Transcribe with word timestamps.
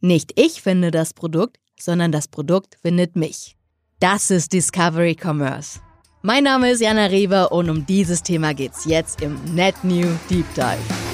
Nicht 0.00 0.32
ich 0.40 0.62
finde 0.62 0.90
das 0.90 1.12
Produkt, 1.12 1.58
sondern 1.78 2.10
das 2.10 2.28
Produkt 2.28 2.76
findet 2.80 3.16
mich. 3.16 3.56
Das 3.98 4.30
ist 4.30 4.52
Discovery 4.52 5.14
Commerce. 5.20 5.80
Mein 6.22 6.44
Name 6.44 6.70
ist 6.70 6.80
Jana 6.80 7.06
Reber 7.06 7.52
und 7.52 7.68
um 7.68 7.84
dieses 7.84 8.22
Thema 8.22 8.54
geht's 8.54 8.86
jetzt 8.86 9.20
im 9.20 9.38
Net 9.54 9.74
New 9.84 10.08
Deep 10.30 10.46
Dive. 10.54 11.09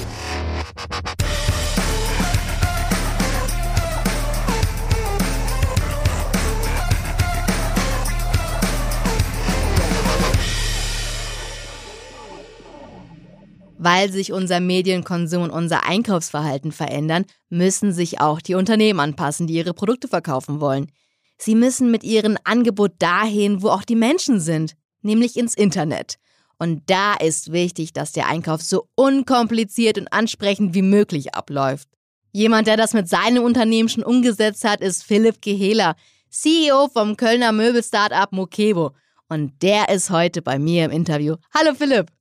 Weil 13.79 14.11
sich 14.11 14.31
unser 14.33 14.59
Medienkonsum 14.59 15.43
und 15.43 15.51
unser 15.51 15.85
Einkaufsverhalten 15.85 16.71
verändern, 16.71 17.25
müssen 17.49 17.93
sich 17.93 18.19
auch 18.19 18.41
die 18.41 18.55
Unternehmen 18.55 18.99
anpassen, 18.99 19.45
die 19.45 19.53
ihre 19.53 19.73
Produkte 19.73 20.07
verkaufen 20.07 20.59
wollen. 20.59 20.91
Sie 21.37 21.53
müssen 21.53 21.91
mit 21.91 22.03
ihrem 22.03 22.37
Angebot 22.43 22.93
dahin, 22.97 23.61
wo 23.61 23.69
auch 23.69 23.83
die 23.83 23.95
Menschen 23.95 24.39
sind, 24.39 24.73
nämlich 25.03 25.37
ins 25.37 25.53
Internet. 25.53 26.15
Und 26.57 26.89
da 26.89 27.13
ist 27.13 27.51
wichtig, 27.51 27.93
dass 27.93 28.13
der 28.13 28.27
Einkauf 28.27 28.63
so 28.63 28.87
unkompliziert 28.95 29.99
und 29.99 30.11
ansprechend 30.11 30.73
wie 30.73 30.81
möglich 30.81 31.35
abläuft. 31.35 31.87
Jemand, 32.31 32.67
der 32.67 32.77
das 32.77 32.93
mit 32.93 33.07
seinem 33.07 33.43
Unternehmen 33.43 33.89
schon 33.89 34.03
umgesetzt 34.03 34.63
hat, 34.63 34.81
ist 34.81 35.03
Philipp 35.03 35.41
Gehela, 35.41 35.95
CEO 36.29 36.89
vom 36.91 37.15
Kölner 37.15 37.51
Möbel-Startup 37.51 38.31
Mokebo. 38.31 38.93
Und 39.29 39.61
der 39.61 39.89
ist 39.89 40.09
heute 40.09 40.41
bei 40.41 40.57
mir 40.57 40.85
im 40.85 40.91
Interview. 40.91 41.35
Hallo 41.53 41.75
Philipp! 41.75 42.16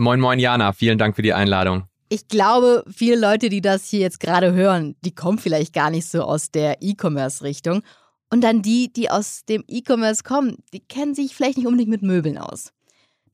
Moin, 0.00 0.18
moin, 0.18 0.38
Jana. 0.38 0.72
Vielen 0.72 0.96
Dank 0.96 1.14
für 1.14 1.20
die 1.20 1.34
Einladung. 1.34 1.84
Ich 2.08 2.26
glaube, 2.26 2.84
viele 2.90 3.20
Leute, 3.20 3.50
die 3.50 3.60
das 3.60 3.84
hier 3.84 4.00
jetzt 4.00 4.18
gerade 4.18 4.54
hören, 4.54 4.96
die 5.02 5.14
kommen 5.14 5.36
vielleicht 5.36 5.74
gar 5.74 5.90
nicht 5.90 6.08
so 6.08 6.22
aus 6.22 6.50
der 6.50 6.78
E-Commerce-Richtung. 6.80 7.82
Und 8.30 8.40
dann 8.42 8.62
die, 8.62 8.90
die 8.90 9.10
aus 9.10 9.44
dem 9.44 9.62
E-Commerce 9.68 10.22
kommen, 10.22 10.56
die 10.72 10.80
kennen 10.80 11.14
sich 11.14 11.34
vielleicht 11.34 11.58
nicht 11.58 11.66
unbedingt 11.66 11.90
mit 11.90 12.00
Möbeln 12.00 12.38
aus. 12.38 12.72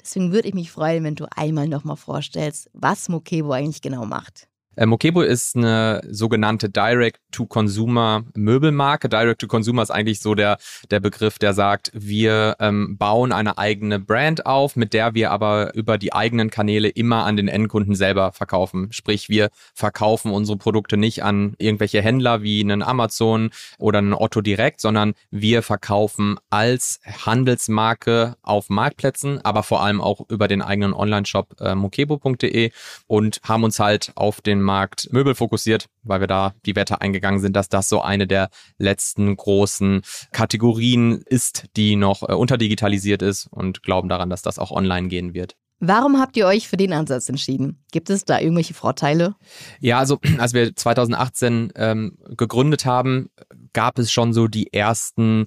Deswegen 0.00 0.32
würde 0.32 0.48
ich 0.48 0.54
mich 0.54 0.72
freuen, 0.72 1.04
wenn 1.04 1.14
du 1.14 1.26
einmal 1.36 1.68
nochmal 1.68 1.96
vorstellst, 1.96 2.68
was 2.72 3.08
Mokebo 3.08 3.52
eigentlich 3.52 3.80
genau 3.80 4.04
macht. 4.04 4.48
Mokebo 4.84 5.22
ist 5.22 5.56
eine 5.56 6.02
sogenannte 6.10 6.68
Direct-to-Consumer-Möbelmarke. 6.68 9.08
Direct-to-Consumer 9.08 9.82
ist 9.82 9.90
eigentlich 9.90 10.20
so 10.20 10.34
der, 10.34 10.58
der 10.90 11.00
Begriff, 11.00 11.38
der 11.38 11.54
sagt, 11.54 11.90
wir 11.94 12.56
ähm, 12.60 12.98
bauen 12.98 13.32
eine 13.32 13.56
eigene 13.56 13.98
Brand 13.98 14.44
auf, 14.44 14.76
mit 14.76 14.92
der 14.92 15.14
wir 15.14 15.30
aber 15.30 15.74
über 15.74 15.96
die 15.96 16.12
eigenen 16.12 16.50
Kanäle 16.50 16.88
immer 16.88 17.24
an 17.24 17.38
den 17.38 17.48
Endkunden 17.48 17.94
selber 17.94 18.32
verkaufen. 18.32 18.92
Sprich, 18.92 19.30
wir 19.30 19.48
verkaufen 19.74 20.30
unsere 20.30 20.58
Produkte 20.58 20.98
nicht 20.98 21.24
an 21.24 21.54
irgendwelche 21.58 22.02
Händler 22.02 22.42
wie 22.42 22.60
einen 22.60 22.82
Amazon 22.82 23.48
oder 23.78 24.00
einen 24.00 24.12
Otto 24.12 24.42
direkt, 24.42 24.82
sondern 24.82 25.14
wir 25.30 25.62
verkaufen 25.62 26.36
als 26.50 27.00
Handelsmarke 27.24 28.36
auf 28.42 28.68
Marktplätzen, 28.68 29.42
aber 29.42 29.62
vor 29.62 29.82
allem 29.82 30.02
auch 30.02 30.28
über 30.28 30.48
den 30.48 30.60
eigenen 30.60 30.92
Online-Shop 30.92 31.56
äh, 31.60 31.74
mokebo.de 31.74 32.72
und 33.06 33.40
haben 33.42 33.64
uns 33.64 33.78
halt 33.78 34.12
auf 34.16 34.40
den 34.40 34.65
Markt 34.66 35.08
Möbel 35.12 35.34
fokussiert, 35.34 35.86
weil 36.02 36.20
wir 36.20 36.26
da 36.26 36.54
die 36.66 36.76
Wette 36.76 37.00
eingegangen 37.00 37.40
sind, 37.40 37.56
dass 37.56 37.70
das 37.70 37.88
so 37.88 38.02
eine 38.02 38.26
der 38.26 38.50
letzten 38.76 39.34
großen 39.34 40.02
Kategorien 40.32 41.22
ist, 41.24 41.64
die 41.76 41.96
noch 41.96 42.28
äh, 42.28 42.34
unterdigitalisiert 42.34 43.22
ist 43.22 43.46
und 43.46 43.82
glauben 43.82 44.10
daran, 44.10 44.28
dass 44.28 44.42
das 44.42 44.58
auch 44.58 44.70
online 44.70 45.08
gehen 45.08 45.32
wird. 45.32 45.56
Warum 45.78 46.18
habt 46.18 46.36
ihr 46.36 46.46
euch 46.46 46.68
für 46.68 46.78
den 46.78 46.92
Ansatz 46.92 47.28
entschieden? 47.28 47.84
Gibt 47.92 48.08
es 48.08 48.24
da 48.24 48.40
irgendwelche 48.40 48.72
Vorteile? 48.72 49.36
Ja, 49.80 49.98
also 49.98 50.18
als 50.38 50.52
wir 50.54 50.74
2018 50.74 51.72
ähm, 51.76 52.18
gegründet 52.36 52.86
haben, 52.86 53.30
gab 53.72 53.98
es 53.98 54.10
schon 54.10 54.32
so 54.32 54.48
die 54.48 54.72
ersten 54.72 55.46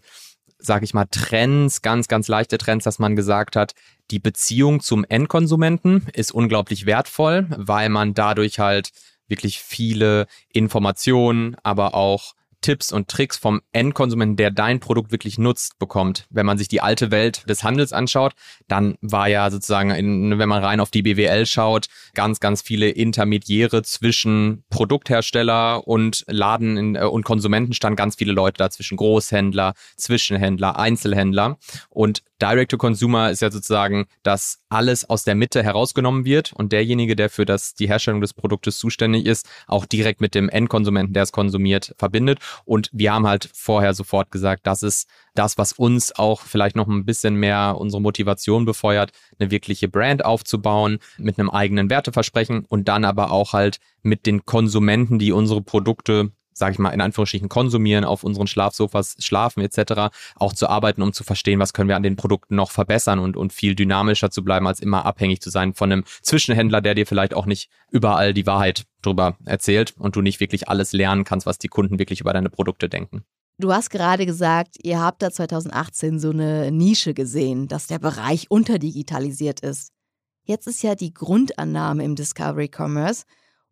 sage 0.60 0.86
ich 0.86 0.94
mal, 0.94 1.06
Trends, 1.10 1.82
ganz, 1.82 2.08
ganz 2.08 2.28
leichte 2.28 2.58
Trends, 2.58 2.84
dass 2.84 3.00
man 3.00 3.16
gesagt 3.16 3.56
hat, 3.56 3.74
die 4.12 4.20
Beziehung 4.20 4.82
zum 4.82 5.06
Endkonsumenten 5.08 6.08
ist 6.14 6.32
unglaublich 6.32 6.86
wertvoll, 6.86 7.48
weil 7.50 7.90
man 7.90 8.14
dadurch 8.14 8.60
halt 8.60 8.92
wirklich 9.28 9.60
viele 9.60 10.28
Informationen, 10.52 11.56
aber 11.64 11.96
auch 11.96 12.34
Tipps 12.62 12.92
und 12.92 13.08
Tricks 13.08 13.38
vom 13.38 13.62
Endkonsumenten, 13.72 14.36
der 14.36 14.52
dein 14.52 14.80
Produkt 14.80 15.12
wirklich 15.12 15.38
nutzt, 15.38 15.80
bekommt. 15.80 16.28
Wenn 16.30 16.46
man 16.46 16.58
sich 16.58 16.68
die 16.68 16.82
alte 16.82 17.12
Welt 17.12 17.50
des 17.50 17.64
Handels 17.64 17.94
anschaut, 17.94 18.34
dann 18.68 18.98
war 19.02 19.28
ja 19.28 19.50
sozusagen, 19.50 19.92
in, 19.92 20.38
wenn 20.38 20.50
man 20.50 20.64
rein 20.64 20.80
auf 20.80 20.92
die 20.92 21.02
BWL 21.02 21.46
schaut, 21.46 21.88
ganz, 22.14 22.40
ganz 22.40 22.62
viele 22.62 22.90
Intermediäre 22.90 23.84
zwischen 23.84 24.64
Produkthersteller 24.70 25.88
und 25.88 26.24
Laden 26.28 26.78
in, 26.78 26.96
äh, 26.96 27.04
und 27.04 27.24
Konsumenten 27.24 27.74
standen 27.74 27.96
ganz 27.96 28.16
viele 28.16 28.34
Leute 28.34 28.58
dazwischen, 28.58 28.98
Großhändler, 28.98 29.74
Zwischenhändler, 29.96 30.78
Einzelhändler. 30.78 31.58
Und 31.90 32.24
Direct-to-Consumer 32.42 33.32
ist 33.32 33.42
ja 33.42 33.52
sozusagen, 33.52 34.06
dass 34.24 34.62
alles 34.70 35.10
aus 35.10 35.24
der 35.24 35.36
Mitte 35.36 35.64
herausgenommen 35.64 36.26
wird 36.26 36.54
und 36.54 36.72
derjenige, 36.72 37.16
der 37.16 37.30
für 37.30 37.46
das, 37.46 37.74
die 37.76 37.88
Herstellung 37.88 38.22
des 38.22 38.34
Produktes 38.34 38.78
zuständig 38.78 39.26
ist, 39.26 39.48
auch 39.68 39.86
direkt 39.86 40.22
mit 40.22 40.36
dem 40.36 40.50
Endkonsumenten, 40.50 41.14
der 41.14 41.24
es 41.24 41.32
konsumiert, 41.32 41.94
verbindet. 41.98 42.40
Und 42.66 42.90
wir 42.94 43.14
haben 43.14 43.28
halt 43.28 43.50
vorher 43.54 43.94
sofort 43.94 44.32
gesagt, 44.32 44.66
das 44.68 44.84
ist 44.84 45.10
das, 45.36 45.58
was 45.58 45.74
uns 45.74 46.16
auch 46.16 46.42
vielleicht 46.42 46.76
noch 46.76 46.88
ein 46.88 47.06
bisschen 47.06 47.36
mehr 47.36 47.76
unsere 47.78 48.02
Motivation 48.02 48.66
befeuert, 48.66 49.12
eine 49.40 49.52
wirkliche 49.52 49.88
Brand 49.88 50.26
aufzubauen 50.26 51.00
mit 51.18 51.40
einem 51.40 51.50
eigenen 51.50 51.90
Werteversprechen 51.90 52.66
und 52.66 52.88
dann 52.88 53.06
aber 53.06 53.32
auch 53.32 53.54
halt 53.54 53.80
mit 54.02 54.26
den 54.26 54.46
Konsumenten, 54.46 55.20
die 55.20 55.32
unsere 55.32 55.62
Produkte 55.62 56.32
sage 56.60 56.74
ich 56.74 56.80
mal, 56.80 56.92
in 56.92 57.02
Anführungsstrichen 57.02 57.50
konsumieren, 57.50 58.04
auf 58.04 58.24
unseren 58.24 58.48
Schlafsofas 58.48 59.16
schlafen 59.20 59.62
etc., 59.62 60.16
auch 60.36 60.54
zu 60.54 60.70
arbeiten, 60.70 61.02
um 61.02 61.14
zu 61.14 61.24
verstehen, 61.24 61.60
was 61.60 61.74
können 61.74 61.90
wir 61.90 61.96
an 61.96 62.04
den 62.04 62.16
Produkten 62.16 62.56
noch 62.56 62.72
verbessern 62.72 63.20
und, 63.20 63.36
und 63.36 63.52
viel 63.52 63.74
dynamischer 63.76 64.30
zu 64.30 64.44
bleiben, 64.44 64.68
als 64.68 64.80
immer 64.80 65.06
abhängig 65.06 65.42
zu 65.42 65.50
sein 65.50 65.74
von 65.74 65.92
einem 65.92 66.04
Zwischenhändler, 66.22 66.82
der 66.82 66.96
dir 66.96 67.08
vielleicht 67.08 67.34
auch 67.34 67.46
nicht 67.46 67.70
überall 67.92 68.34
die 68.34 68.46
Wahrheit 68.46 68.86
drüber 69.02 69.38
erzählt 69.46 69.96
und 69.98 70.16
du 70.16 70.22
nicht 70.22 70.40
wirklich 70.40 70.68
alles 70.70 70.94
lernen 70.94 71.24
kannst, 71.24 71.48
was 71.48 71.58
die 71.58 71.70
Kunden 71.70 71.98
wirklich 71.98 72.22
über 72.22 72.34
deine 72.34 72.50
Produkte 72.50 72.90
denken. 72.90 73.24
Du 73.58 73.74
hast 73.74 73.90
gerade 73.90 74.26
gesagt, 74.26 74.78
ihr 74.84 75.02
habt 75.02 75.22
da 75.22 75.32
2018 75.32 76.20
so 76.20 76.30
eine 76.30 76.72
Nische 76.72 77.14
gesehen, 77.14 77.68
dass 77.68 77.88
der 77.88 78.00
Bereich 78.00 78.50
unterdigitalisiert 78.50 79.60
ist. 79.60 79.92
Jetzt 80.44 80.66
ist 80.66 80.82
ja 80.82 80.96
die 80.96 81.14
Grundannahme 81.14 82.04
im 82.04 82.16
Discovery 82.16 82.72
Commerce, 82.74 83.26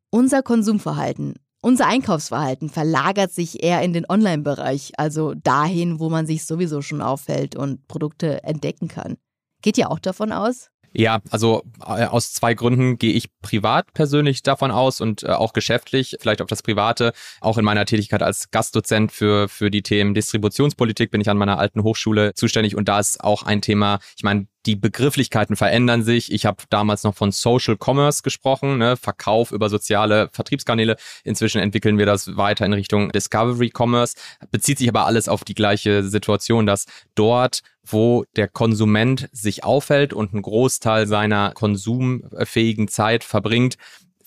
unser 0.09 0.43
Konsumverhalten 0.43 1.35
unser 1.61 1.87
Einkaufsverhalten 1.87 2.69
verlagert 2.69 3.31
sich 3.31 3.63
eher 3.63 3.81
in 3.81 3.93
den 3.93 4.05
Online-Bereich, 4.07 4.93
also 4.97 5.33
dahin, 5.33 5.99
wo 5.99 6.09
man 6.09 6.27
sich 6.27 6.45
sowieso 6.45 6.81
schon 6.81 7.01
auffällt 7.01 7.55
und 7.55 7.87
Produkte 7.87 8.43
entdecken 8.43 8.87
kann. 8.87 9.17
Geht 9.61 9.77
ihr 9.77 9.89
auch 9.89 9.99
davon 9.99 10.31
aus? 10.31 10.69
Ja, 10.93 11.19
also 11.29 11.63
äh, 11.85 12.05
aus 12.05 12.33
zwei 12.33 12.53
Gründen 12.53 12.97
gehe 12.97 13.13
ich 13.13 13.27
privat 13.41 13.93
persönlich 13.93 14.41
davon 14.41 14.71
aus 14.71 15.01
und 15.01 15.23
äh, 15.23 15.27
auch 15.27 15.53
geschäftlich, 15.53 16.15
vielleicht 16.19 16.41
auf 16.41 16.47
das 16.47 16.63
Private. 16.63 17.13
Auch 17.41 17.57
in 17.57 17.65
meiner 17.65 17.85
Tätigkeit 17.85 18.23
als 18.23 18.49
Gastdozent 18.51 19.11
für, 19.11 19.47
für 19.49 19.69
die 19.69 19.83
Themen 19.83 20.13
Distributionspolitik 20.13 21.11
bin 21.11 21.21
ich 21.21 21.29
an 21.29 21.37
meiner 21.37 21.59
alten 21.59 21.83
Hochschule 21.83 22.33
zuständig 22.33 22.75
und 22.75 22.87
da 22.87 22.99
ist 22.99 23.23
auch 23.23 23.43
ein 23.43 23.61
Thema, 23.61 23.99
ich 24.15 24.23
meine, 24.23 24.47
die 24.65 24.75
Begrifflichkeiten 24.75 25.55
verändern 25.55 26.03
sich. 26.03 26.31
Ich 26.31 26.45
habe 26.45 26.63
damals 26.69 27.03
noch 27.03 27.15
von 27.15 27.31
Social 27.31 27.77
Commerce 27.81 28.21
gesprochen, 28.21 28.77
ne? 28.77 28.97
Verkauf 28.97 29.51
über 29.51 29.69
soziale 29.69 30.29
Vertriebskanäle. 30.33 30.97
Inzwischen 31.23 31.61
entwickeln 31.61 31.97
wir 31.97 32.05
das 32.05 32.35
weiter 32.35 32.65
in 32.65 32.73
Richtung 32.73 33.11
Discovery 33.11 33.71
Commerce. 33.73 34.15
Bezieht 34.51 34.79
sich 34.79 34.89
aber 34.89 35.05
alles 35.05 35.29
auf 35.29 35.43
die 35.43 35.55
gleiche 35.55 36.03
Situation, 36.03 36.65
dass 36.65 36.85
dort, 37.15 37.61
wo 37.85 38.25
der 38.35 38.49
Konsument 38.49 39.29
sich 39.31 39.63
aufhält 39.63 40.11
und 40.11 40.33
einen 40.33 40.41
Großteil 40.41 41.07
seiner 41.07 41.51
konsumfähigen 41.51 42.89
Zeit 42.89 43.23
verbringt, 43.23 43.77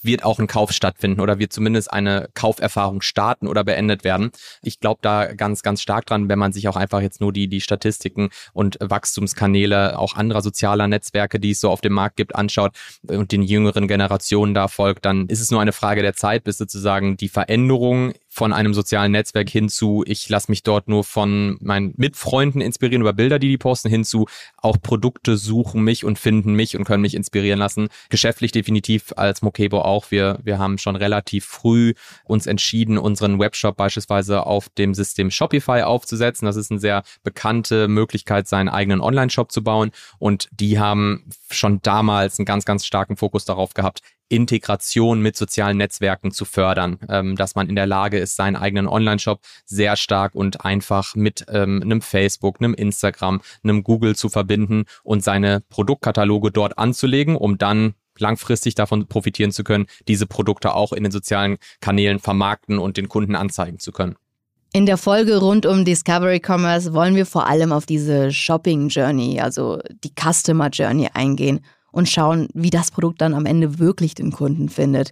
wird 0.03 0.25
auch 0.25 0.38
ein 0.38 0.47
Kauf 0.47 0.72
stattfinden 0.72 1.21
oder 1.21 1.38
wird 1.38 1.53
zumindest 1.53 1.93
eine 1.93 2.28
Kauferfahrung 2.34 3.03
starten 3.03 3.47
oder 3.47 3.65
beendet 3.65 4.04
werden. 4.04 4.30
Ich 4.63 4.80
glaube 4.80 5.01
da 5.03 5.33
ganz, 5.33 5.63
ganz 5.63 5.83
stark 5.83 6.07
dran, 6.07 6.28
wenn 6.28 6.39
man 6.39 6.53
sich 6.53 6.69
auch 6.69 6.77
einfach 6.77 7.01
jetzt 7.01 7.21
nur 7.21 7.33
die, 7.33 7.48
die 7.48 7.60
Statistiken 7.60 8.30
und 8.53 8.78
Wachstumskanäle 8.80 9.98
auch 9.98 10.16
anderer 10.16 10.42
sozialer 10.42 10.89
Netzwerke, 10.89 11.41
die 11.41 11.51
es 11.51 11.60
so 11.60 11.71
auf 11.71 11.80
dem 11.80 11.92
Markt 11.92 12.16
gibt, 12.16 12.34
anschaut 12.34 12.72
und 13.07 13.33
den 13.33 13.42
jüngeren 13.42 13.89
Generationen 13.89 14.54
da 14.54 14.69
folgt, 14.69 15.04
dann 15.04 15.27
ist 15.27 15.41
es 15.41 15.51
nur 15.51 15.60
eine 15.60 15.72
Frage 15.72 16.03
der 16.03 16.15
Zeit, 16.15 16.45
bis 16.45 16.59
sozusagen 16.59 17.16
die 17.16 17.28
Veränderung 17.28 18.13
von 18.32 18.53
einem 18.53 18.74
sozialen 18.74 19.10
Netzwerk 19.10 19.50
hin 19.50 19.68
zu, 19.68 20.04
ich 20.06 20.28
lasse 20.28 20.53
mich 20.53 20.62
dort 20.62 20.88
nur 20.88 21.03
von 21.03 21.59
meinen 21.60 21.92
Mitfreunden 21.97 22.60
inspirieren 22.60 23.03
über 23.03 23.12
Bilder, 23.12 23.41
die 23.41 23.48
die 23.48 23.59
posten, 23.59 23.88
hin 23.88 24.04
zu, 24.04 24.27
auch 24.56 24.80
Produkte 24.80 25.36
suchen 25.36 25.82
mich 25.82 26.04
und 26.04 26.16
finden 26.16 26.54
mich 26.54 26.77
und 26.77 26.84
können 26.84 27.03
mich 27.03 27.16
inspirieren 27.16 27.59
lassen. 27.59 27.88
Geschäftlich 28.09 28.53
definitiv 28.53 29.12
als 29.16 29.42
Mokebo 29.42 29.80
auch. 29.80 30.12
Wir, 30.12 30.38
wir 30.44 30.59
haben 30.59 30.78
schon 30.78 30.94
relativ 30.94 31.44
früh 31.44 31.94
uns 32.24 32.47
entschieden, 32.47 32.98
unseren 32.98 33.41
Webshop 33.41 33.77
beispielsweise 33.77 34.47
auf 34.47 34.68
dem 34.68 34.94
System 34.94 35.32
Shopify 35.32 35.82
aufzusetzen. 35.82 36.47
Das 36.47 36.54
ist 36.54 36.71
eine 36.71 36.78
sehr 36.78 37.03
bekannte 37.24 37.88
Möglichkeit, 37.88 38.47
seinen 38.47 38.68
eigenen 38.68 39.00
Online-Shop 39.00 39.50
zu 39.50 39.65
bauen. 39.65 39.91
Und 40.21 40.48
die 40.53 40.78
haben 40.78 41.24
schon 41.55 41.81
damals 41.83 42.39
einen 42.39 42.47
ganz, 42.47 42.65
ganz 42.65 42.87
starken 42.87 43.17
Fokus 43.17 43.45
darauf 43.45 43.75
gehabt, 43.75 44.01
Integration 44.29 45.21
mit 45.21 45.37
sozialen 45.37 45.77
Netzwerken 45.77 46.31
zu 46.31 46.45
fördern, 46.45 46.99
ähm, 47.09 47.37
dass 47.37 47.55
man 47.55 47.69
in 47.69 47.75
der 47.75 47.87
Lage 47.87 48.19
ist, 48.19 48.37
seinen 48.37 48.57
eigenen 48.57 48.87
Online-Shop 48.87 49.41
sehr 49.67 49.97
stark 49.97 50.35
und 50.35 50.65
einfach 50.65 51.15
mit 51.15 51.45
ähm, 51.49 51.83
einem 51.83 52.01
Facebook, 52.01 52.61
einem 52.61 52.75
Instagram, 52.75 53.41
einem 53.65 53.83
Google 53.83 54.15
zu 54.17 54.29
verbinden 54.29 54.85
und 55.03 55.25
seine 55.25 55.61
Produktkataloge 55.69 56.53
dort 56.53 56.79
anzulegen, 56.79 57.37
um 57.37 57.59
dann 57.59 57.95
langfristig 58.19 58.75
davon 58.75 59.07
profitieren 59.09 59.51
zu 59.51 59.65
können, 59.65 59.87
diese 60.07 60.27
Produkte 60.27 60.75
auch 60.75 60.93
in 60.93 61.03
den 61.03 61.13
sozialen 61.13 61.59
Kanälen 61.81 62.19
vermarkten 62.19 62.79
und 62.79 62.97
den 62.97 63.09
Kunden 63.09 63.35
anzeigen 63.35 63.79
zu 63.79 63.93
können. 63.93 64.17
In 64.72 64.87
der 64.87 64.99
Folge 64.99 65.39
rund 65.39 65.67
um 65.67 65.84
Discovery 65.84 66.41
Commerce 66.41 66.95
wollen 66.95 67.17
wir 67.17 67.27
vor 67.27 67.49
allem 67.49 67.72
auf 67.72 67.87
diese 67.87 68.31
Shopping 68.31 68.89
Journey, 68.89 69.41
also 69.41 69.81
die 70.05 70.13
Customer 70.13 70.69
Journey 70.69 71.09
eingehen 71.13 71.61
und 71.91 72.09
schauen, 72.09 72.47
wie 72.55 72.71
das 72.71 72.93
Produkt 72.93 73.21
dann 73.21 73.34
am 73.34 73.47
Ende 73.47 73.81
wirklich 73.81 74.15
den 74.15 74.31
Kunden 74.31 74.69
findet. 74.69 75.11